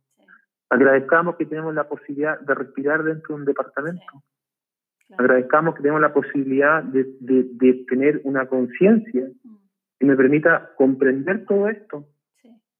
[0.69, 4.23] Agradezcamos que tenemos la posibilidad de respirar dentro de un departamento.
[5.17, 9.55] Agradezcamos que tenemos la posibilidad de, de, tener una conciencia mm.
[9.99, 12.05] que me permita comprender todo esto.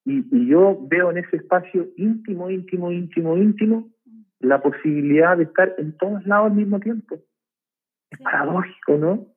[0.03, 4.21] Y, y, yo veo en ese espacio íntimo, íntimo, íntimo, íntimo, mm.
[4.41, 7.15] la posibilidad de estar en todos lados al mismo tiempo.
[8.09, 9.34] Es paradójico, ¿no?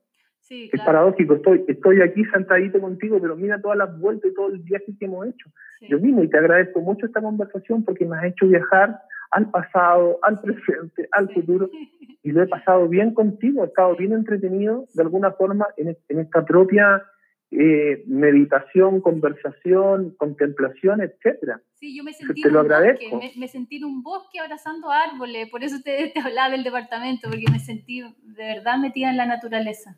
[0.51, 4.59] Es paradójico, estoy, estoy aquí sentadito contigo, pero mira todas las vueltas y todo el
[4.61, 5.51] viaje que hemos hecho.
[5.83, 10.19] Yo mismo, y te agradezco mucho esta conversación porque me has hecho viajar al pasado,
[10.23, 11.71] al presente, al futuro,
[12.23, 16.45] y lo he pasado bien contigo, he estado bien entretenido de alguna forma en, esta
[16.45, 17.03] propia
[17.51, 21.61] eh, meditación, conversación, contemplación, etcétera.
[21.75, 23.21] Sí, yo me sentí, te lo agradezco.
[23.37, 27.51] Me, sentí en un bosque abrazando árboles, por eso te, te hablaba del departamento, porque
[27.53, 29.97] me sentí de verdad metida en la naturaleza.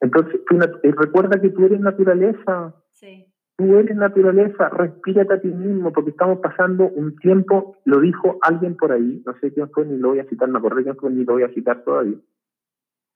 [0.00, 2.74] Entonces, tú, recuerda que tú eres naturaleza.
[2.90, 3.26] Sí.
[3.56, 8.74] Tú eres naturaleza, respírate a ti mismo, porque estamos pasando un tiempo, lo dijo alguien
[8.74, 11.10] por ahí, no sé quién fue, ni lo voy a citar, me acordé quién fue,
[11.10, 12.16] ni lo voy a citar todavía.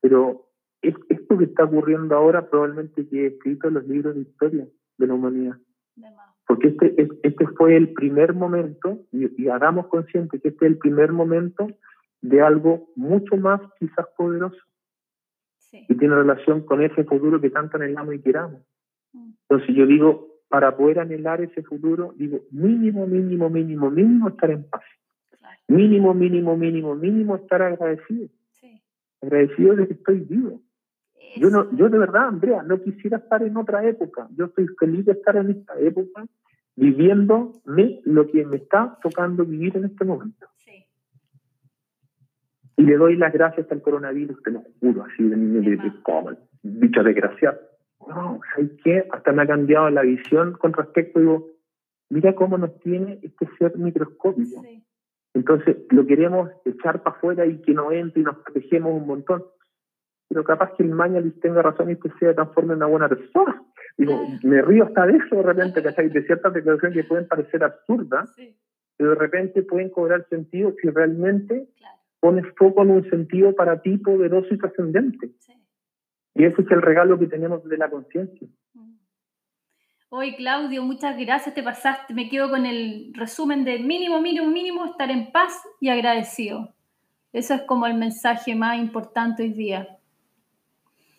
[0.01, 0.45] Pero
[0.83, 4.67] esto que está ocurriendo ahora probablemente que he escrito en los libros de historia
[4.99, 5.57] de la humanidad.
[6.47, 11.11] Porque este, este fue el primer momento, y, hagamos consciente que este es el primer
[11.11, 11.67] momento
[12.21, 14.57] de algo mucho más quizás poderoso.
[15.87, 18.61] Y tiene relación con ese futuro que tanto anhelamos y queramos.
[19.13, 19.31] Mm.
[19.49, 24.63] Entonces yo digo, para poder anhelar ese futuro, digo, mínimo, mínimo, mínimo, mínimo estar en
[24.69, 24.83] paz.
[25.67, 28.29] Mínimo, mínimo, mínimo, mínimo estar agradecido.
[29.21, 30.61] Agradecido de que estoy vivo.
[31.37, 34.27] Yo, no, yo de verdad, Andrea, no quisiera estar en otra época.
[34.37, 36.25] Yo estoy feliz de estar en esta época,
[36.75, 40.47] viviéndome lo que me está tocando vivir en este momento.
[42.77, 46.31] Y le doy las gracias al coronavirus, te lo juro, así de, de, de, como,
[46.63, 47.57] bicho desgraciado.
[48.07, 49.07] No, ¿sabes qué?
[49.11, 51.47] Hasta me ha cambiado la visión con respecto, digo,
[52.09, 54.63] mira cómo nos tiene este ser microscópico.
[55.33, 59.43] Entonces, lo queremos echar para afuera y que no entre y nos protegemos un montón
[60.29, 63.61] pero capaz que el Mañalis tenga razón y que se transforme en una buena persona.
[63.97, 67.63] Digo, me río hasta de eso de repente, hay De ciertas declaraciones que pueden parecer
[67.63, 68.35] absurdas,
[68.97, 71.67] pero de repente pueden cobrar sentido si realmente
[72.19, 75.31] pones foco en un sentido para ti poderoso y trascendente.
[76.33, 78.47] Y ese es el regalo que tenemos de la conciencia.
[80.09, 80.35] Hoy, mm.
[80.35, 82.13] Claudio, muchas gracias, te pasaste.
[82.13, 86.73] Me quedo con el resumen de mínimo, mínimo, mínimo, estar en paz y agradecido.
[87.31, 89.95] Eso es como el mensaje más importante hoy día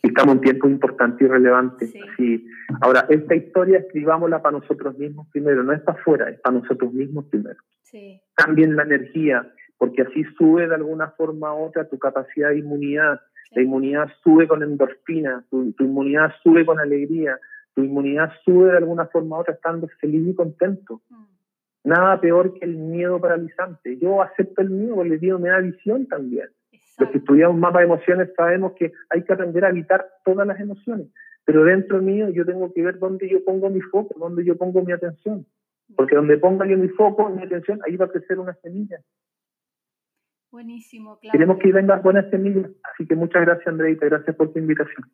[0.09, 1.87] estamos en un tiempo importante y relevante.
[2.17, 2.47] Sí.
[2.81, 6.93] Ahora, esta historia escribámosla para nosotros mismos primero, no es para afuera, es para nosotros
[6.93, 7.59] mismos primero.
[7.83, 8.21] Sí.
[8.35, 9.47] Cambien la energía,
[9.79, 13.21] porque así sube de alguna forma u otra tu capacidad de inmunidad.
[13.53, 17.39] La inmunidad sube con endorfina, tu, inmunidad sube con alegría,
[17.75, 21.03] tu inmunidad sube de alguna forma u otra estando feliz y contento.
[21.09, 21.25] Mm.
[21.85, 23.97] Nada peor que el miedo paralizante.
[23.99, 26.49] Yo acepto el miedo porque el miedo me da visión también.
[26.99, 30.59] Los que estudiamos mapa de emociones sabemos que hay que aprender a evitar todas las
[30.59, 31.09] emociones,
[31.45, 34.83] pero dentro mío yo tengo que ver dónde yo pongo mi foco, dónde yo pongo
[34.83, 35.47] mi atención.
[35.95, 38.99] Porque donde ponga yo mi foco, mi atención, ahí va a crecer una semilla.
[40.57, 41.33] Buenísimo, claro.
[41.33, 42.71] Queremos que vengan buenas semillas.
[42.91, 44.07] Así que muchas gracias, Andreita.
[44.07, 45.05] Gracias por tu invitación.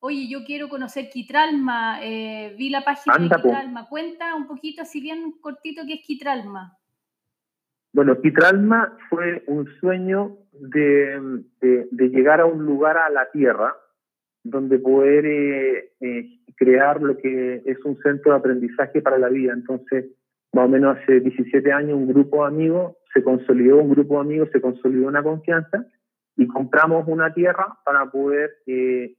[0.00, 2.00] Oye, yo quiero conocer Quitralma.
[2.02, 3.88] Eh, vi la página de Quitralma.
[3.88, 6.76] Cuenta un poquito, si bien cortito, qué es Quitralma.
[7.94, 11.18] Bueno, Quitralma fue un sueño de,
[11.96, 13.74] llegar a un lugar a la Tierra
[14.44, 19.54] donde poder eh, eh, crear lo que es un centro de aprendizaje para la vida.
[19.54, 20.10] Entonces,
[20.52, 24.20] más o menos hace 17 años, un grupo de amigos se consolidó, un grupo de
[24.20, 25.84] amigos se consolidó una confianza
[26.36, 29.14] y compramos una tierra para poder eh,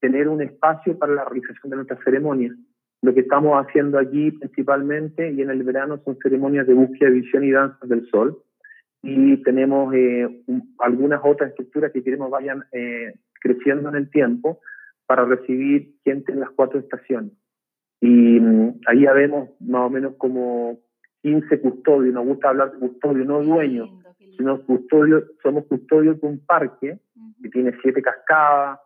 [0.00, 2.56] tener un espacio para la realización de nuestras ceremonias.
[3.02, 7.44] Lo que estamos haciendo aquí principalmente y en el verano son ceremonias de búsqueda, visión
[7.44, 8.38] y danzas del sol.
[9.02, 10.42] Y tenemos eh,
[10.78, 14.60] algunas otras estructuras que queremos vayan eh, creciendo en el tiempo
[15.06, 17.32] para recibir gente en las cuatro estaciones.
[18.00, 20.78] Y mm, ahí ya vemos más o menos como
[21.24, 23.88] 15 custodios, nos gusta hablar de custodio, no dueños,
[24.36, 26.98] sino custodios, somos custodios de un parque
[27.42, 28.78] que tiene siete cascadas,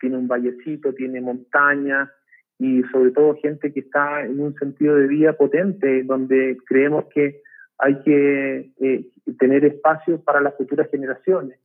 [0.00, 2.10] tiene un vallecito, tiene montañas,
[2.58, 7.42] y sobre todo gente que está en un sentido de vida potente, donde creemos que
[7.78, 9.06] hay que eh,
[9.38, 11.60] tener espacio para las futuras generaciones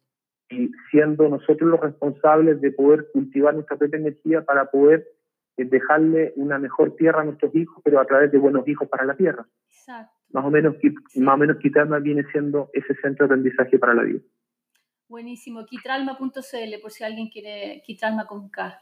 [0.48, 5.08] y siendo nosotros los responsables de poder cultivar nuestra propia energía para poder
[5.58, 9.06] eh, dejarle una mejor tierra a nuestros hijos, pero a través de buenos hijos para
[9.06, 9.48] la tierra.
[10.32, 10.76] Más o menos,
[11.16, 14.20] más o menos Quitralma viene siendo ese centro de aprendizaje para la vida.
[15.08, 18.80] Buenísimo, quitralma.cl por si alguien quiere quitralma con K.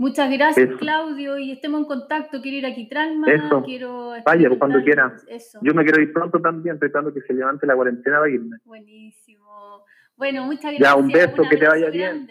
[0.00, 2.40] Muchas gracias, Claudio, y estemos en contacto.
[2.40, 3.26] Quiero ir a Quitralma,
[3.66, 4.14] quiero...
[4.24, 5.14] Vaya, cuando quiera.
[5.60, 8.56] Yo me quiero ir pronto también, tratando que se levante la cuarentena para irme.
[8.64, 9.84] Buenísimo.
[10.16, 10.80] Bueno, muchas gracias.
[10.80, 12.26] Ya, un beso, que te vaya bien.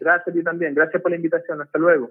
[0.00, 0.74] Gracias a ti también.
[0.74, 1.60] Gracias por la invitación.
[1.60, 2.10] Hasta luego.